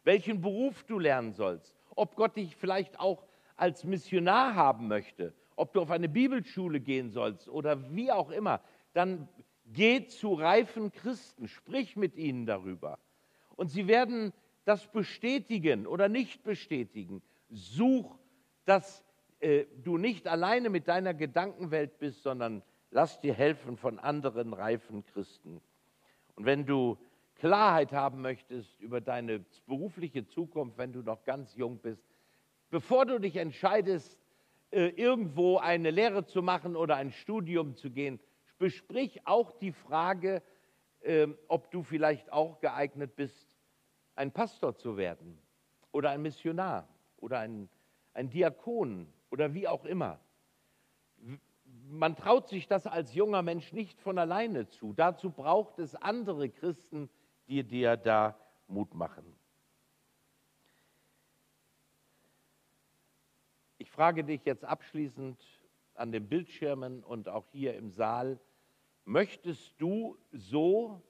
welchen 0.05 0.41
Beruf 0.41 0.83
du 0.85 0.99
lernen 0.99 1.33
sollst, 1.33 1.77
ob 1.95 2.17
Gott 2.17 2.37
dich 2.37 2.57
vielleicht 2.57 2.99
auch 2.99 3.25
als 3.57 3.85
Missionar 3.85 4.55
haben 4.55 4.89
möchte, 4.89 5.35
ob 5.55 5.73
du 5.73 5.81
auf 5.81 5.91
eine 5.91 6.09
Bibelschule 6.09 6.81
gehen 6.81 7.11
sollst 7.11 7.49
oder 7.49 7.95
wie 7.95 8.11
auch 8.11 8.31
immer, 8.31 8.61
dann 8.93 9.29
geh 9.73 10.07
zu 10.07 10.35
reifen 10.35 10.93
Christen, 10.93 11.49
sprich 11.49 11.97
mit 11.97 12.17
ihnen 12.17 12.47
darüber. 12.47 12.99
Und 13.57 13.69
sie 13.71 13.87
werden 13.87 14.33
das 14.65 14.91
bestätigen 14.91 15.87
oder 15.87 16.09
nicht 16.09 16.43
bestätigen. 16.43 17.23
Such, 17.51 18.19
dass 18.65 19.05
äh, 19.41 19.67
du 19.83 19.99
nicht 19.99 20.29
alleine 20.29 20.71
mit 20.71 20.89
deiner 20.89 21.15
Gedankenwelt 21.15 21.99
bist, 21.99 22.23
sondern 22.23 22.63
lass 22.91 23.21
dir 23.21 23.35
helfen 23.35 23.77
von 23.77 23.99
anderen 23.99 24.53
reifen 24.53 25.05
Christen. 25.07 25.61
Und 26.35 26.47
wenn 26.47 26.65
du 26.65 26.99
Klarheit 27.37 27.93
haben 27.93 28.23
möchtest 28.23 28.81
über 28.81 29.01
deine 29.01 29.45
berufliche 29.67 30.27
Zukunft, 30.27 30.79
wenn 30.79 30.93
du 30.93 31.03
noch 31.03 31.25
ganz 31.25 31.57
jung 31.57 31.79
bist, 31.79 32.05
bevor 32.71 33.05
du 33.05 33.19
dich 33.19 33.37
entscheidest, 33.37 34.19
äh, 34.71 34.89
irgendwo 34.91 35.59
eine 35.59 35.91
Lehre 35.91 36.25
zu 36.25 36.43
machen 36.43 36.77
oder 36.77 36.97
ein 36.97 37.11
Studium 37.11 37.75
zu 37.75 37.91
gehen, 37.91 38.21
besprich 38.63 39.27
auch 39.27 39.51
die 39.51 39.73
Frage, 39.73 40.41
ähm, 41.01 41.37
ob 41.49 41.73
du 41.73 41.83
vielleicht 41.83 42.33
auch 42.33 42.61
geeignet 42.61 43.17
bist, 43.17 43.59
ein 44.15 44.31
Pastor 44.31 44.77
zu 44.77 44.97
werden 44.97 45.37
oder 45.91 46.11
ein 46.11 46.23
Missionar 46.23 46.89
oder 47.17 47.41
ein, 47.41 47.69
ein 48.15 48.31
Diakon 48.31 49.13
oder 49.33 49.53
wie 49.53 49.67
auch 49.67 49.85
immer. 49.85 50.21
Man 51.89 52.15
traut 52.15 52.49
sich 52.49 52.69
das 52.69 52.87
als 52.87 53.13
junger 53.15 53.43
Mensch 53.43 53.73
nicht 53.73 54.01
von 54.01 54.17
alleine 54.17 54.69
zu. 54.69 54.93
Dazu 54.93 55.31
braucht 55.31 55.81
es 55.81 55.97
andere 55.97 56.49
Christen, 56.49 57.11
die 57.49 57.65
dir 57.65 57.97
da 57.97 58.39
Mut 58.69 58.95
machen. 58.95 59.25
Ich 63.79 63.91
frage 63.91 64.23
dich 64.23 64.45
jetzt 64.45 64.65
abschließend 64.65 65.43
an 65.95 66.13
den 66.13 66.29
Bildschirmen 66.29 67.03
und 67.03 67.29
auch 67.29 67.49
hier 67.51 67.75
im 67.75 67.91
Saal, 67.91 68.39
möchtest 69.05 69.75
du 69.79 70.19
so 70.33 71.03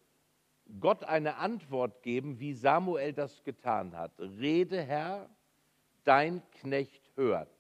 Gott 0.81 1.05
eine 1.05 1.37
Antwort 1.37 2.03
geben, 2.03 2.39
wie 2.41 2.55
Samuel 2.55 3.13
das 3.13 3.43
getan 3.45 3.97
hat? 3.97 4.13
Rede, 4.19 4.83
Herr, 4.83 5.29
dein 6.05 6.43
Knecht 6.53 7.11
hört. 7.17 7.51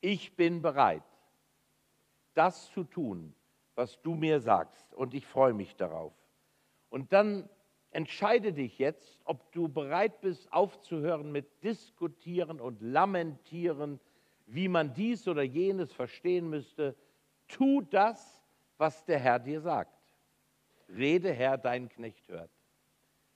Ich 0.00 0.36
bin 0.36 0.62
bereit, 0.62 1.02
das 2.34 2.70
zu 2.70 2.84
tun, 2.84 3.34
was 3.74 4.00
du 4.02 4.14
mir 4.14 4.40
sagst, 4.40 4.94
und 4.94 5.14
ich 5.14 5.26
freue 5.26 5.54
mich 5.54 5.74
darauf. 5.76 6.12
Und 6.88 7.12
dann 7.12 7.48
entscheide 7.90 8.52
dich 8.52 8.78
jetzt, 8.78 9.20
ob 9.24 9.50
du 9.52 9.68
bereit 9.68 10.20
bist, 10.20 10.52
aufzuhören 10.52 11.32
mit 11.32 11.64
Diskutieren 11.64 12.60
und 12.60 12.80
Lamentieren, 12.80 13.98
wie 14.46 14.68
man 14.68 14.94
dies 14.94 15.26
oder 15.26 15.42
jenes 15.42 15.92
verstehen 15.92 16.48
müsste. 16.48 16.94
Tu 17.48 17.82
das, 17.82 18.37
was 18.78 19.04
der 19.04 19.18
Herr 19.18 19.38
dir 19.38 19.60
sagt. 19.60 19.92
Rede, 20.88 21.32
Herr, 21.32 21.58
dein 21.58 21.88
Knecht 21.88 22.28
hört. 22.28 22.50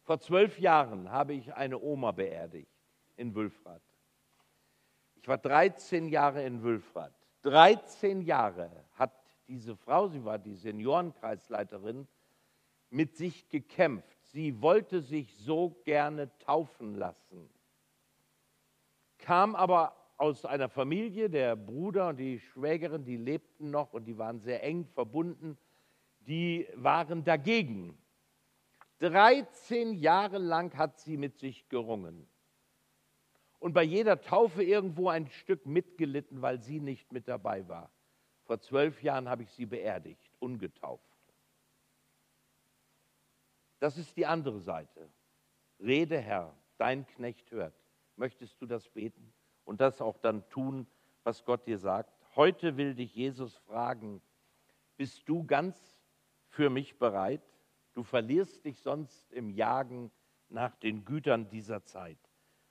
Vor 0.04 0.18
zwölf 0.18 0.58
Jahren 0.58 1.10
habe 1.10 1.34
ich 1.34 1.52
eine 1.54 1.78
Oma 1.78 2.12
beerdigt 2.12 2.72
in 3.16 3.34
Wülfrath. 3.34 3.82
Ich 5.16 5.28
war 5.28 5.38
13 5.38 6.08
Jahre 6.08 6.42
in 6.42 6.62
Wülfrath. 6.62 7.14
13 7.42 8.22
Jahre 8.22 8.70
hat 8.94 9.12
diese 9.46 9.76
Frau, 9.76 10.08
sie 10.08 10.24
war 10.24 10.38
die 10.38 10.54
Seniorenkreisleiterin, 10.54 12.08
mit 12.90 13.16
sich 13.16 13.48
gekämpft. 13.48 14.24
Sie 14.26 14.60
wollte 14.62 15.00
sich 15.02 15.36
so 15.36 15.70
gerne 15.84 16.36
taufen 16.38 16.94
lassen, 16.94 17.48
kam 19.18 19.54
aber 19.54 19.94
aus 20.22 20.44
einer 20.44 20.68
Familie, 20.68 21.28
der 21.28 21.56
Bruder 21.56 22.10
und 22.10 22.16
die 22.16 22.38
Schwägerin, 22.38 23.04
die 23.04 23.16
lebten 23.16 23.72
noch 23.72 23.92
und 23.92 24.04
die 24.04 24.18
waren 24.18 24.38
sehr 24.38 24.62
eng 24.62 24.86
verbunden, 24.86 25.58
die 26.20 26.68
waren 26.74 27.24
dagegen. 27.24 27.98
13 29.00 29.94
Jahre 29.94 30.38
lang 30.38 30.78
hat 30.78 31.00
sie 31.00 31.16
mit 31.16 31.38
sich 31.38 31.68
gerungen 31.68 32.28
und 33.58 33.72
bei 33.72 33.82
jeder 33.82 34.20
Taufe 34.20 34.62
irgendwo 34.62 35.08
ein 35.08 35.26
Stück 35.26 35.66
mitgelitten, 35.66 36.40
weil 36.40 36.62
sie 36.62 36.78
nicht 36.78 37.10
mit 37.10 37.26
dabei 37.26 37.66
war. 37.66 37.90
Vor 38.44 38.60
zwölf 38.60 39.02
Jahren 39.02 39.28
habe 39.28 39.42
ich 39.42 39.50
sie 39.50 39.66
beerdigt, 39.66 40.30
ungetauft. 40.38 41.02
Das 43.80 43.98
ist 43.98 44.16
die 44.16 44.26
andere 44.26 44.60
Seite. 44.60 45.10
Rede, 45.80 46.20
Herr, 46.20 46.56
dein 46.78 47.08
Knecht 47.08 47.50
hört. 47.50 47.74
Möchtest 48.14 48.62
du 48.62 48.66
das 48.66 48.88
beten 48.88 49.32
und 49.64 49.80
das 49.80 50.00
auch 50.00 50.18
dann 50.18 50.48
tun, 50.48 50.86
was 51.24 51.44
Gott 51.44 51.66
dir 51.66 51.78
sagt? 51.78 52.12
Heute 52.34 52.76
will 52.76 52.94
dich 52.94 53.14
Jesus 53.14 53.56
fragen, 53.56 54.20
bist 54.96 55.28
du 55.28 55.44
ganz 55.44 55.98
für 56.48 56.70
mich 56.70 56.98
bereit? 56.98 57.42
Du 57.92 58.02
verlierst 58.02 58.64
dich 58.64 58.80
sonst 58.80 59.32
im 59.32 59.50
Jagen 59.50 60.10
nach 60.48 60.74
den 60.76 61.04
Gütern 61.04 61.48
dieser 61.48 61.84
Zeit. 61.84 62.18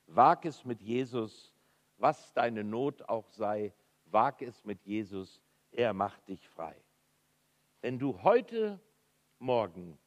Wag 0.08 0.46
es 0.46 0.66
mit 0.66 0.82
Jesus, 0.82 1.54
was 1.98 2.34
deine 2.34 2.64
Not 2.64 3.08
auch 3.08 3.30
sei, 3.30 3.74
wag 4.06 4.42
es 4.42 4.66
mit 4.66 4.84
Jesus, 4.84 5.42
er 5.72 5.94
macht 5.94 6.28
dich 6.28 6.48
frei. 6.50 6.76
Wenn 7.82 7.98
du 8.00 8.22
heute 8.24 8.80
Morgen 9.40 9.98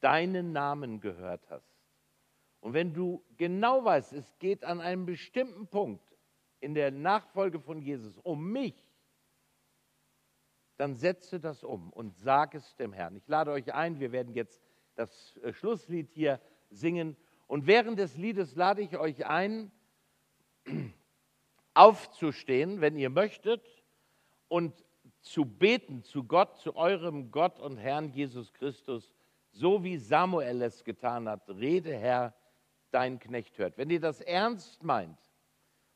deinen 0.00 0.52
Namen 0.52 1.00
gehört 1.00 1.48
hast 1.50 1.78
und 2.60 2.72
wenn 2.72 2.94
du 2.94 3.22
genau 3.36 3.84
weißt, 3.84 4.12
es 4.14 4.38
geht 4.38 4.64
an 4.64 4.80
einem 4.80 5.06
bestimmten 5.06 5.66
Punkt 5.66 6.13
in 6.64 6.74
der 6.74 6.90
Nachfolge 6.90 7.60
von 7.60 7.80
Jesus 7.80 8.18
um 8.18 8.50
mich, 8.50 8.74
dann 10.76 10.94
setze 10.94 11.38
das 11.38 11.62
um 11.62 11.92
und 11.92 12.16
sag 12.16 12.54
es 12.54 12.74
dem 12.76 12.92
Herrn. 12.92 13.14
Ich 13.14 13.28
lade 13.28 13.52
euch 13.52 13.72
ein, 13.72 14.00
wir 14.00 14.10
werden 14.10 14.34
jetzt 14.34 14.60
das 14.96 15.36
äh, 15.36 15.52
Schlusslied 15.52 16.10
hier 16.10 16.40
singen 16.70 17.16
und 17.46 17.66
während 17.66 17.98
des 17.98 18.16
Liedes 18.16 18.56
lade 18.56 18.82
ich 18.82 18.98
euch 18.98 19.26
ein, 19.26 19.70
aufzustehen, 21.74 22.80
wenn 22.80 22.96
ihr 22.96 23.10
möchtet, 23.10 23.62
und 24.48 24.84
zu 25.20 25.44
beten 25.44 26.02
zu 26.02 26.24
Gott, 26.24 26.56
zu 26.58 26.76
eurem 26.76 27.30
Gott 27.30 27.60
und 27.60 27.76
Herrn 27.76 28.10
Jesus 28.10 28.52
Christus, 28.52 29.12
so 29.50 29.82
wie 29.82 29.96
Samuel 29.96 30.62
es 30.62 30.84
getan 30.84 31.28
hat. 31.28 31.48
Rede, 31.48 31.96
Herr, 31.96 32.34
dein 32.90 33.18
Knecht 33.18 33.58
hört. 33.58 33.76
Wenn 33.78 33.90
ihr 33.90 34.00
das 34.00 34.20
ernst 34.20 34.82
meint, 34.82 35.18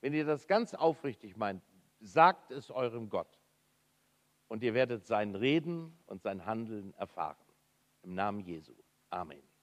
wenn 0.00 0.12
ihr 0.12 0.24
das 0.24 0.46
ganz 0.46 0.74
aufrichtig 0.74 1.36
meint, 1.36 1.62
sagt 2.00 2.50
es 2.50 2.70
eurem 2.70 3.08
Gott. 3.08 3.38
Und 4.48 4.62
ihr 4.62 4.74
werdet 4.74 5.06
sein 5.06 5.34
Reden 5.34 5.98
und 6.06 6.22
sein 6.22 6.46
Handeln 6.46 6.94
erfahren. 6.94 7.36
Im 8.02 8.14
Namen 8.14 8.40
Jesu. 8.40 8.72
Amen. 9.10 9.48